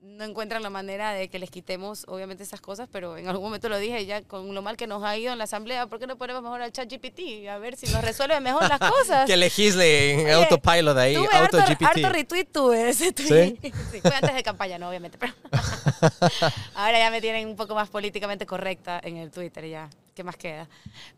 [0.01, 3.69] no encuentran la manera de que les quitemos, obviamente, esas cosas, pero en algún momento
[3.69, 6.07] lo dije ya, con lo mal que nos ha ido en la asamblea, ¿por qué
[6.07, 7.47] no ponemos mejor al chat GPT?
[7.47, 9.25] A ver si nos resuelve mejor las cosas.
[9.31, 11.83] Que legisle en Oye, autopilot ahí, Tuve harto, auto-GPT.
[11.85, 13.57] harto retweet tuve ese tweet.
[13.91, 14.01] ¿Sí?
[14.01, 15.17] fue antes de campaña, no, obviamente.
[15.19, 15.33] Pero
[16.75, 19.89] ahora ya me tienen un poco más políticamente correcta en el Twitter ya.
[20.21, 20.67] ¿Qué más queda?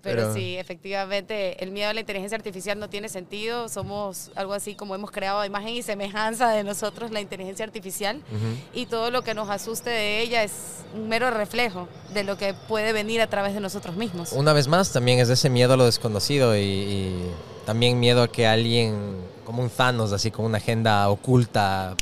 [0.02, 3.68] Pero, Pero- sí, efectivamente, el miedo a la inteligencia artificial no tiene sentido.
[3.68, 8.22] Somos algo así como hemos creado imagen y semejanza de nosotros la inteligencia artificial.
[8.32, 8.80] Ujú.
[8.80, 10.54] Y todo lo que nos asuste de ella es
[10.96, 14.32] un mero reflejo de lo que puede venir a través de nosotros mismos.
[14.32, 17.32] Una vez más, también es ese miedo a lo desconocido y, y
[17.66, 21.98] también miedo a que alguien, como un Thanos, así con una agenda oculta,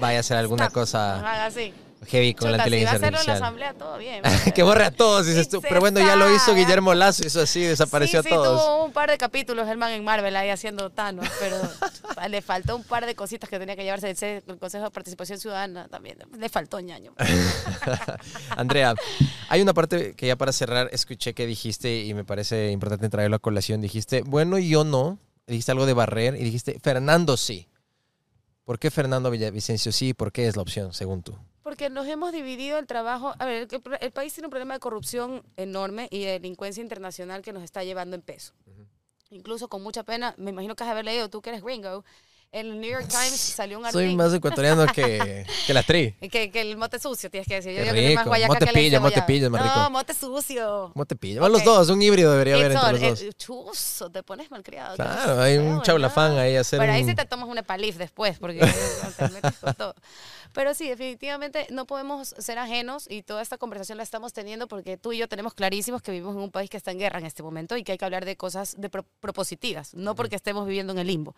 [0.00, 1.50] vaya a hacer alguna cosa Ajá.
[2.06, 4.22] Heavy con la Chuta, si va a inteligencia hacerlo en la asamblea, todo bien.
[4.54, 5.60] que borre a todos, dices tú.
[5.60, 6.54] Pero bueno, ya lo hizo.
[6.54, 8.60] Guillermo Lazo, hizo así, desapareció sí, a todos.
[8.60, 11.56] Sí, tuvo un par de capítulos el man en Marvel ahí haciendo Thanos, pero
[12.28, 15.38] le faltó un par de cositas que tenía que llevarse el, el Consejo de Participación
[15.38, 16.18] Ciudadana también.
[16.38, 17.14] Le faltó ñaño.
[18.56, 18.94] Andrea,
[19.48, 23.36] hay una parte que ya para cerrar escuché que dijiste y me parece importante traerlo
[23.36, 23.80] a colación.
[23.80, 25.18] Dijiste, bueno, yo no.
[25.46, 27.68] Dijiste algo de barrer y dijiste, Fernando sí.
[28.64, 30.12] ¿Por qué Fernando Villavicencio sí?
[30.12, 31.38] ¿Por qué es la opción, según tú?
[31.66, 33.34] Porque nos hemos dividido el trabajo.
[33.40, 37.42] A ver, el, el país tiene un problema de corrupción enorme y de delincuencia internacional
[37.42, 38.52] que nos está llevando en peso.
[39.30, 42.04] Incluso con mucha pena, me imagino que has haber leído, tú que eres gringo,
[42.52, 44.06] en el New York Times salió un artículo.
[44.06, 46.12] Soy más ecuatoriano que, que la tri.
[46.30, 47.72] Que, que el mote sucio, tienes que decir.
[47.84, 49.74] Yo que más guayaca Mote que la pillo, mote es más rico.
[49.74, 50.90] No, mote sucio.
[50.92, 51.42] ¿Cómo te pillan?
[51.42, 53.22] Van los dos, un híbrido debería haber entre los dos.
[53.22, 54.94] eh, chuzo, te pones malcriado.
[54.94, 57.96] Claro, hay un chaulafán ahí a hacer Pero ahí un- sí te tomas un epalif
[57.96, 58.60] después, porque
[59.16, 59.94] te metes con todo.
[60.56, 64.96] Pero sí, definitivamente no podemos ser ajenos y toda esta conversación la estamos teniendo porque
[64.96, 67.26] tú y yo tenemos clarísimos que vivimos en un país que está en guerra en
[67.26, 70.66] este momento y que hay que hablar de cosas de pro- propositivas, no porque estemos
[70.66, 71.36] viviendo en el limbo.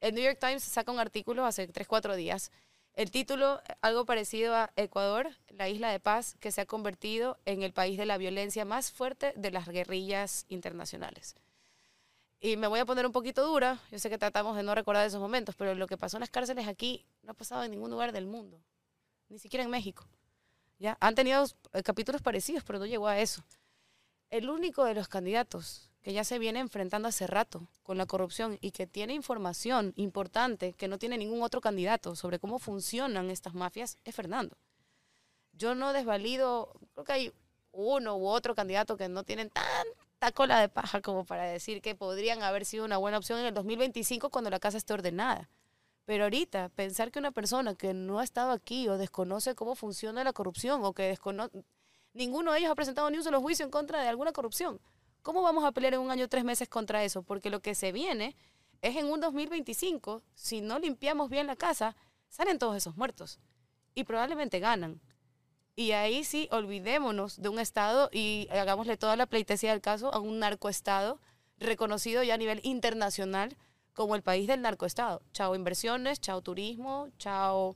[0.00, 2.52] El New York Times saca un artículo hace 3, 4 días
[2.94, 7.64] El título, algo parecido a Ecuador, la isla de paz, que se ha convertido en
[7.64, 11.34] el país de la violencia más fuerte de las guerrillas internacionales.
[12.44, 15.06] Y me voy a poner un poquito dura, yo sé que tratamos de no recordar
[15.06, 17.90] esos momentos, pero lo que pasó en las cárceles aquí no ha pasado en ningún
[17.90, 18.60] lugar del mundo,
[19.30, 20.04] ni siquiera en México.
[20.78, 20.98] ¿ya?
[21.00, 23.42] Han tenido eh, capítulos parecidos, pero no llegó a eso.
[24.28, 28.58] El único de los candidatos que ya se viene enfrentando hace rato con la corrupción
[28.60, 33.54] y que tiene información importante que no tiene ningún otro candidato sobre cómo funcionan estas
[33.54, 34.54] mafias es Fernando.
[35.54, 37.32] Yo no desvalido, creo que hay
[37.72, 39.50] uno u otro candidato que no tienen
[40.32, 43.54] cola de paja como para decir que podrían haber sido una buena opción en el
[43.54, 45.48] 2025 cuando la casa esté ordenada.
[46.04, 50.24] Pero ahorita, pensar que una persona que no ha estado aquí o desconoce cómo funciona
[50.24, 51.64] la corrupción o que desconoce...
[52.12, 54.80] Ninguno de ellos ha presentado ni un solo juicio en contra de alguna corrupción.
[55.22, 57.22] ¿Cómo vamos a pelear en un año tres meses contra eso?
[57.22, 58.36] Porque lo que se viene
[58.82, 61.96] es en un 2025, si no limpiamos bien la casa,
[62.28, 63.40] salen todos esos muertos
[63.94, 65.00] y probablemente ganan.
[65.76, 70.20] Y ahí sí, olvidémonos de un Estado y hagámosle toda la pleitesía del caso a
[70.20, 71.20] un narcoestado
[71.58, 73.56] reconocido ya a nivel internacional
[73.92, 75.22] como el país del narcoestado.
[75.32, 77.74] Chao inversiones, chao turismo, chao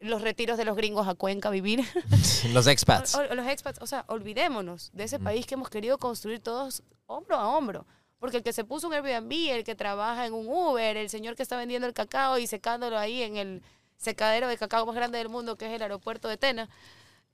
[0.00, 1.84] los retiros de los gringos a Cuenca a vivir.
[2.52, 3.14] los expats.
[3.14, 7.36] O, los expats, o sea, olvidémonos de ese país que hemos querido construir todos hombro
[7.36, 7.86] a hombro.
[8.18, 11.36] Porque el que se puso un Airbnb, el que trabaja en un Uber, el señor
[11.36, 13.62] que está vendiendo el cacao y secándolo ahí en el
[13.96, 16.68] secadero de cacao más grande del mundo, que es el aeropuerto de Tena,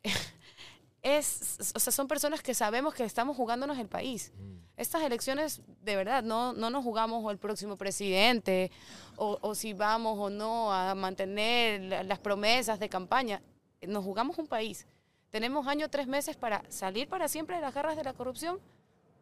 [1.02, 4.32] es, o sea, son personas que sabemos que estamos jugándonos el país.
[4.36, 4.54] Mm.
[4.76, 8.70] Estas elecciones, de verdad, no, no nos jugamos el próximo presidente
[9.16, 13.42] o, o si vamos o no a mantener las promesas de campaña.
[13.82, 14.86] Nos jugamos un país.
[15.30, 18.60] Tenemos año, tres meses para salir para siempre de las garras de la corrupción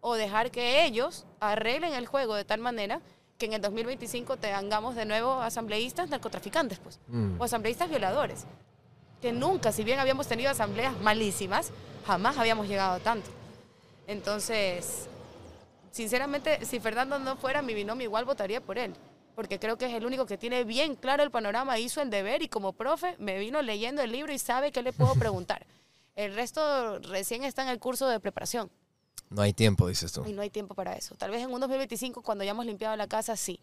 [0.01, 3.01] o dejar que ellos arreglen el juego de tal manera
[3.39, 7.41] que en el 2025 tengamos de nuevo asambleístas narcotraficantes, pues, mm.
[7.41, 8.47] o asambleístas violadores
[9.23, 11.71] que nunca, si bien habíamos tenido asambleas malísimas,
[12.05, 13.31] jamás habíamos llegado a tanto.
[14.09, 15.07] Entonces,
[15.93, 18.93] sinceramente, si Fernando no fuera mi binomio, igual votaría por él,
[19.37, 22.43] porque creo que es el único que tiene bien claro el panorama, hizo el deber
[22.43, 25.65] y como profe me vino leyendo el libro y sabe qué le puedo preguntar.
[26.15, 28.71] El resto recién está en el curso de preparación.
[29.31, 30.23] No hay tiempo, dices tú.
[30.27, 31.15] Y no hay tiempo para eso.
[31.15, 33.59] Tal vez en un 2025, cuando ya hemos limpiado la casa, sí.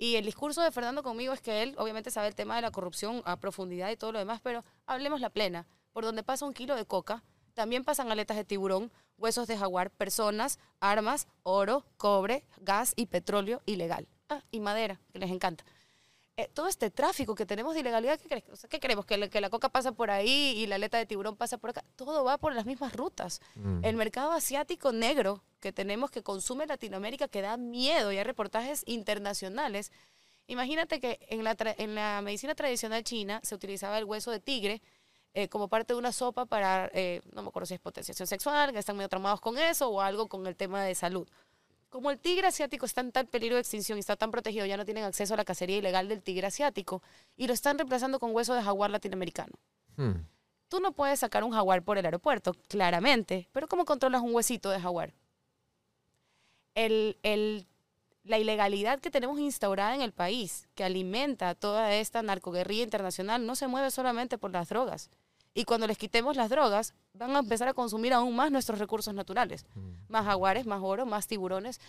[0.00, 2.70] Y el discurso de Fernando conmigo es que él obviamente sabe el tema de la
[2.70, 5.66] corrupción a profundidad y todo lo demás, pero hablemos la plena.
[5.92, 7.24] Por donde pasa un kilo de coca,
[7.54, 13.60] también pasan aletas de tiburón, huesos de jaguar, personas, armas, oro, cobre, gas y petróleo
[13.66, 14.06] ilegal.
[14.28, 15.64] Ah, y madera, que les encanta.
[16.38, 18.44] Eh, todo este tráfico que tenemos de ilegalidad, ¿qué, crees?
[18.70, 19.04] ¿qué creemos?
[19.04, 21.84] ¿Que, ¿Que, la coca pasa por ahí y la aleta de tiburón pasa por acá.
[21.96, 23.40] Todo va por las mismas rutas.
[23.56, 23.84] Mm.
[23.84, 28.84] El mercado asiático negro que tenemos que consume Latinoamérica que da miedo y hay reportajes
[28.86, 29.90] internacionales.
[30.46, 34.80] Imagínate que en la, en la medicina tradicional china se utilizaba el hueso de tigre
[35.34, 38.72] eh, como parte de una sopa para, eh, no me acuerdo si es potenciación sexual,
[38.72, 41.28] que están medio traumados con eso o algo con el tema de salud.
[41.88, 44.76] Como el tigre asiático está en tal peligro de extinción y está tan protegido, ya
[44.76, 47.02] no tienen acceso a la cacería ilegal del tigre asiático
[47.36, 49.54] y lo están reemplazando con hueso de jaguar latinoamericano.
[49.96, 50.26] Hmm.
[50.68, 54.68] Tú no puedes sacar un jaguar por el aeropuerto, claramente, pero ¿cómo controlas un huesito
[54.68, 55.14] de jaguar?
[56.74, 57.66] El, el,
[58.22, 63.56] la ilegalidad que tenemos instaurada en el país, que alimenta toda esta narcoguerrilla internacional, no
[63.56, 65.10] se mueve solamente por las drogas.
[65.58, 69.12] Y cuando les quitemos las drogas, van a empezar a consumir aún más nuestros recursos
[69.12, 69.66] naturales.
[69.74, 69.90] Mm.
[70.06, 71.80] Más jaguares, más oro, más tiburones.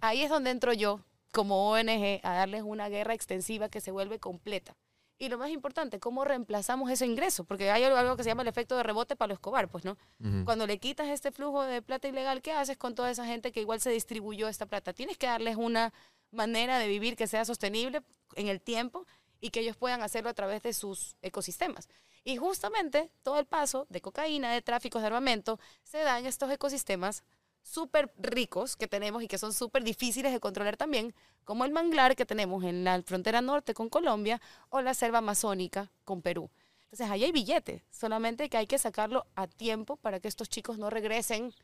[0.00, 1.00] Ahí es donde entro yo,
[1.32, 4.76] como ONG, a darles una guerra extensiva que se vuelve completa.
[5.18, 7.42] Y lo más importante, ¿cómo reemplazamos ese ingreso?
[7.42, 9.98] Porque hay algo que se llama el efecto de rebote para los Escobar, pues, ¿no?
[10.44, 13.60] Cuando le quitas este flujo de plata ilegal, ¿qué haces con toda esa gente que
[13.60, 14.92] igual se distribuyó esta plata?
[14.92, 15.92] Tienes que darles una
[16.30, 18.02] manera de vivir que sea sostenible
[18.36, 19.04] en el tiempo
[19.40, 21.88] y que ellos puedan hacerlo a través de sus ecosistemas.
[22.26, 26.50] Y justamente todo el paso de cocaína, de tráficos de armamento, se da en estos
[26.50, 27.22] ecosistemas
[27.62, 31.14] súper ricos que tenemos y que son súper difíciles de controlar también,
[31.44, 35.92] como el manglar que tenemos en la frontera norte con Colombia o la selva amazónica
[36.04, 36.50] con Perú.
[36.86, 40.78] Entonces, ahí hay billete, solamente que hay que sacarlo a tiempo para que estos chicos
[40.78, 41.54] no regresen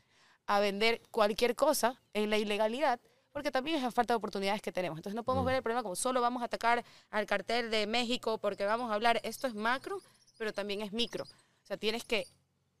[0.47, 3.01] a vender cualquier cosa en la ilegalidad,
[3.33, 4.97] porque también es la falta de oportunidades que tenemos.
[4.97, 5.47] Entonces, no podemos mm.
[5.47, 8.93] ver el problema como solo vamos a atacar al cartel de México porque vamos a
[8.93, 10.01] hablar, esto es macro,
[10.37, 11.23] pero también es micro.
[11.23, 12.27] O sea, tienes que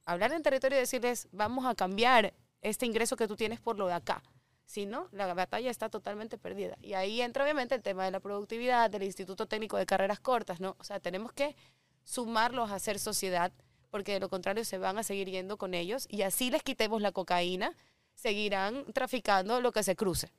[0.05, 3.87] hablar en territorio y decirles, vamos a cambiar este ingreso que tú tienes por lo
[3.87, 4.23] de acá.
[4.65, 6.77] Si no, la batalla está totalmente perdida.
[6.81, 10.59] Y ahí entra obviamente el tema de la productividad, del Instituto Técnico de Carreras Cortas,
[10.59, 10.75] ¿no?
[10.79, 11.55] O sea, tenemos que
[12.03, 13.51] sumarlos a ser sociedad,
[13.89, 17.01] porque de lo contrario se van a seguir yendo con ellos y así les quitemos
[17.01, 17.75] la cocaína,
[18.15, 20.31] seguirán traficando lo que se cruce.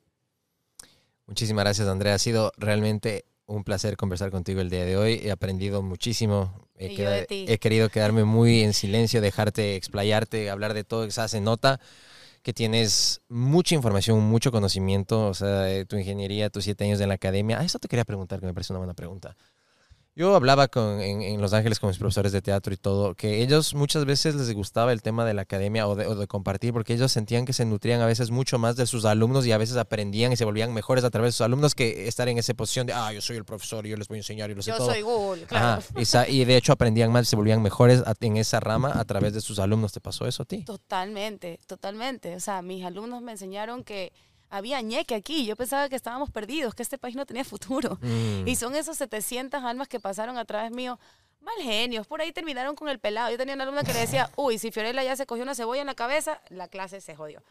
[1.27, 2.15] Muchísimas gracias, Andrea.
[2.15, 5.21] Ha sido realmente un placer conversar contigo el día de hoy.
[5.23, 6.67] He aprendido muchísimo.
[6.77, 7.45] He, de ti.
[7.47, 11.09] he querido quedarme muy en silencio, dejarte explayarte, hablar de todo.
[11.09, 11.79] Se nota
[12.41, 15.27] que tienes mucha información, mucho conocimiento.
[15.27, 17.59] O sea, de tu ingeniería, tus siete años en la academia.
[17.59, 19.35] Ah, eso te quería preguntar, que me parece una buena pregunta.
[20.17, 23.41] Yo hablaba con, en, en Los Ángeles con mis profesores de teatro y todo, que
[23.43, 26.71] ellos muchas veces les gustaba el tema de la academia o de, o de compartir,
[26.71, 29.57] porque ellos sentían que se nutrían a veces mucho más de sus alumnos y a
[29.57, 32.53] veces aprendían y se volvían mejores a través de sus alumnos que estar en esa
[32.53, 34.61] posición de, ah, yo soy el profesor y yo les voy a enseñar y lo
[34.61, 34.91] sé Yo todo.
[34.91, 35.81] soy Google, claro.
[35.81, 39.03] Ajá, y, y de hecho aprendían más y se volvían mejores en esa rama a
[39.03, 39.91] través de sus alumnos.
[39.91, 40.63] ¿Te pasó eso a ti?
[40.63, 42.35] Totalmente, totalmente.
[42.37, 44.13] O sea, mis alumnos me enseñaron que
[44.49, 45.45] había ñeque aquí.
[45.45, 47.97] Yo pensaba que estábamos perdidos, que este país no tenía futuro.
[48.01, 48.47] Mm.
[48.47, 50.99] Y son esos 700 almas que pasaron a través mío.
[51.41, 53.29] Mal genios, por ahí terminaron con el pelado.
[53.29, 55.81] Yo tenía una alumna que le decía, uy, si Fiorella ya se cogió una cebolla
[55.81, 57.43] en la cabeza, la clase se jodió.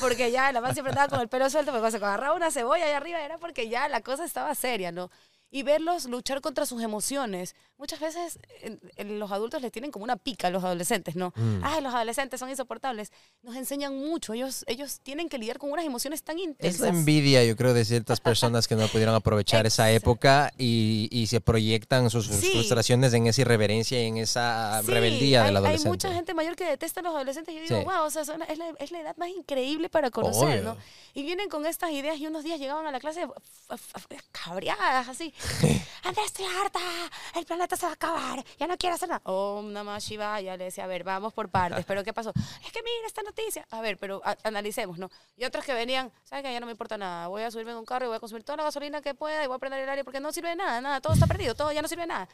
[0.00, 2.50] Porque ya la man siempre estaba con el pelo suelto, pero cuando se agarraba una
[2.50, 5.10] cebolla ahí arriba era porque ya la cosa estaba seria, ¿no?
[5.50, 7.54] Y verlos luchar contra sus emociones.
[7.78, 11.32] Muchas veces en- en los adultos les tienen como una pica a los adolescentes, ¿no?
[11.36, 11.60] Mm.
[11.62, 13.12] Ay, los adolescentes son insoportables.
[13.42, 14.34] Nos enseñan mucho.
[14.34, 16.74] Ellos, ellos tienen que lidiar con unas emociones tan intensas.
[16.74, 21.08] Es la envidia, yo creo, de ciertas personas que no pudieron aprovechar esa época y,
[21.10, 22.50] y se proyectan sus Sí.
[22.52, 25.88] frustraciones en esa irreverencia y en esa Sí, rebeldía del adolescente.
[25.88, 27.54] Hay mucha gente mayor que detesta a los adolescentes.
[27.54, 27.84] Yo digo, Sí.
[27.84, 30.74] wow, o sea, son- es, la, es la edad más increíble para conocer, Obvio.
[30.74, 30.76] ¿no?
[31.14, 33.26] Y vienen con estas ideas y unos días llegaban a la clase
[34.32, 35.32] cabreadas, así.
[36.04, 36.80] Andrés, estoy harta,
[37.34, 39.20] el planeta se va a acabar, ya no quiero hacer nada.
[39.24, 41.84] Oh, Namah Shivaya, le decía, a ver, vamos por partes.
[41.84, 42.32] ¿Pero qué pasó?
[42.64, 43.66] Es que mira esta noticia.
[43.70, 45.10] A ver, pero a- analicemos, ¿no?
[45.36, 46.52] Y otros que venían, ¿sabes qué?
[46.52, 47.28] Ya no me importa nada.
[47.28, 49.42] Voy a subirme en un carro y voy a consumir toda la gasolina que pueda
[49.44, 51.00] y voy a prender el aire porque no sirve de nada, nada.
[51.00, 52.28] Todo está perdido, todo ya no sirve de nada.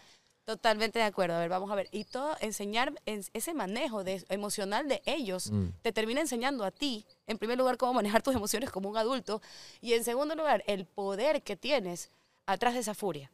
[0.44, 1.36] Totalmente de acuerdo.
[1.36, 1.88] A ver, vamos a ver.
[1.90, 5.68] Y todo, enseñar en- ese manejo de, emocional de ellos Mm.
[5.82, 9.40] te termina enseñando a ti, en primer lugar, cómo manejar tus emociones como un adulto.
[9.80, 12.10] Y en segundo lugar, el poder que tienes
[12.46, 13.30] atrás de esa furia.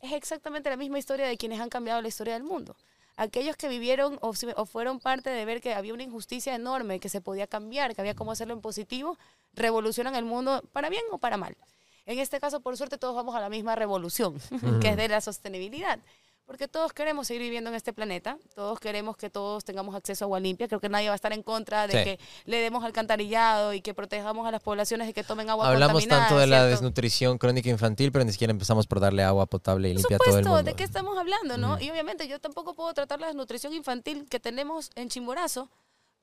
[0.00, 2.76] Es exactamente la misma historia de quienes han cambiado la historia del mundo.
[3.16, 7.20] Aquellos que vivieron o fueron parte de ver que había una injusticia enorme, que se
[7.20, 9.18] podía cambiar, que había cómo hacerlo en positivo,
[9.54, 11.56] revolucionan el mundo para bien o para mal.
[12.04, 14.38] En este caso, por suerte, todos vamos a la misma revolución,
[14.80, 15.98] que es de la sostenibilidad.
[16.46, 20.26] Porque todos queremos seguir viviendo en este planeta, todos queremos que todos tengamos acceso a
[20.26, 22.04] agua limpia, creo que nadie va a estar en contra de Sí.
[22.04, 25.94] que le demos alcantarillado y que protejamos a las poblaciones de que tomen agua Hablamos
[25.94, 29.88] contaminada, tanto de la desnutrición crónica infantil, pero ni siquiera empezamos por darle agua potable
[29.88, 30.62] y Por limpia a todo el supuesto, mundo.
[30.70, 31.80] ¿de qué estamos hablando, no?
[31.80, 35.68] Y obviamente yo tampoco puedo tratar la desnutrición infantil que tenemos en Chimborazo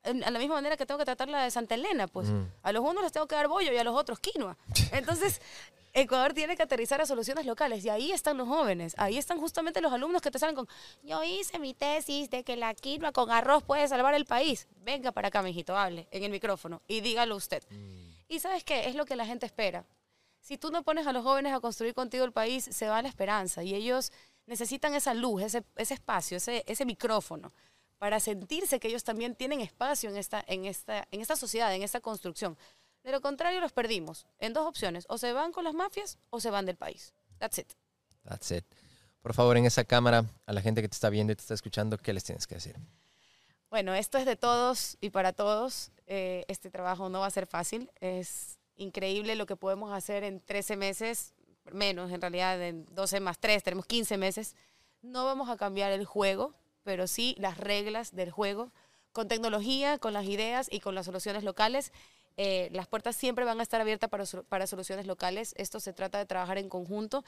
[0.04, 2.28] a la misma manera que tengo que tratar la de Santa Elena, pues.
[2.28, 2.44] Mm.
[2.62, 4.56] A los unos les tengo que dar bollo y a los otros quinoa.
[4.92, 5.40] Entonces,
[5.96, 9.80] Ecuador tiene que aterrizar a soluciones locales y ahí están los jóvenes, ahí están justamente
[9.80, 10.68] los alumnos que te salen con,
[11.04, 14.66] yo hice mi tesis de que la quinoa con arroz puede salvar el país.
[14.82, 17.62] Venga para acá, mijito, hable en el micrófono y dígalo usted.
[18.26, 19.86] Y sabes qué, es lo que la gente espera.
[20.40, 23.08] Si tú no pones a los jóvenes a construir contigo el país, se va la
[23.08, 24.10] esperanza y ellos
[24.46, 27.52] necesitan esa luz, ese, ese espacio, ese, ese micrófono
[27.98, 31.82] para sentirse que ellos también tienen espacio en esta, en, esta, en esta sociedad, en
[31.82, 32.58] esta construcción.
[33.04, 35.04] De lo contrario, los perdimos en dos opciones.
[35.08, 37.14] O se van con las mafias o se van del país.
[37.38, 37.72] That's it.
[38.24, 38.64] That's it.
[39.22, 41.54] Por favor, en esa cámara, a la gente que te está viendo y te está
[41.54, 42.76] escuchando, ¿qué les tienes que decir?
[43.70, 45.90] Bueno, esto es de todos y para todos.
[46.06, 47.90] Eh, este trabajo no va a ser fácil.
[48.00, 51.34] Es increíble lo que podemos hacer en 13 meses,
[51.72, 54.56] menos en realidad, en 12 más 3, tenemos 15 meses.
[55.02, 58.72] No vamos a cambiar el juego, pero sí las reglas del juego,
[59.12, 61.92] con tecnología, con las ideas y con las soluciones locales.
[62.36, 65.54] Eh, las puertas siempre van a estar abiertas para, para soluciones locales.
[65.56, 67.24] Esto se trata de trabajar en conjunto.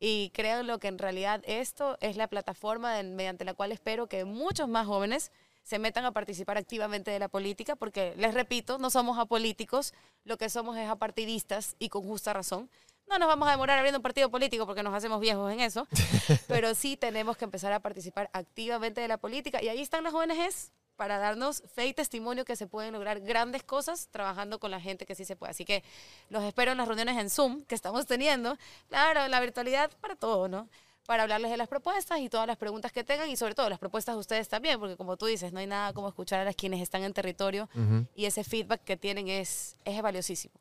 [0.00, 4.24] Y créanlo que en realidad esto es la plataforma de- mediante la cual espero que
[4.24, 5.32] muchos más jóvenes
[5.64, 9.92] se metan a participar activamente de la política, porque les repito, no somos apolíticos,
[10.24, 12.70] lo que somos es apartidistas y con justa razón.
[13.08, 15.86] No nos vamos a demorar abriendo un partido político porque nos hacemos viejos en eso,
[16.48, 19.62] pero sí tenemos que empezar a participar activamente de la política.
[19.62, 23.62] Y ahí están las ONGs para darnos fe y testimonio que se pueden lograr grandes
[23.62, 25.52] cosas trabajando con la gente que sí se puede.
[25.52, 25.84] Así que
[26.28, 28.58] los espero en las reuniones en Zoom que estamos teniendo.
[28.88, 30.68] Claro, la virtualidad para todo, ¿no?
[31.06, 33.78] Para hablarles de las propuestas y todas las preguntas que tengan y sobre todo las
[33.78, 36.56] propuestas de ustedes también, porque como tú dices, no hay nada como escuchar a las
[36.56, 38.04] quienes están en territorio Ujú.
[38.16, 40.54] y ese feedback que tienen es, es valiosísimo.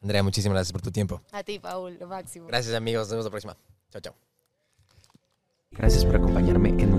[0.00, 1.20] Andrea, muchísimas gracias por tu tiempo.
[1.32, 2.46] A ti, Paul, lo máximo.
[2.46, 3.08] Gracias, amigos.
[3.08, 3.56] Nos vemos la próxima.
[3.90, 4.14] Chao, chao.
[5.72, 6.89] Gracias por acompañarme en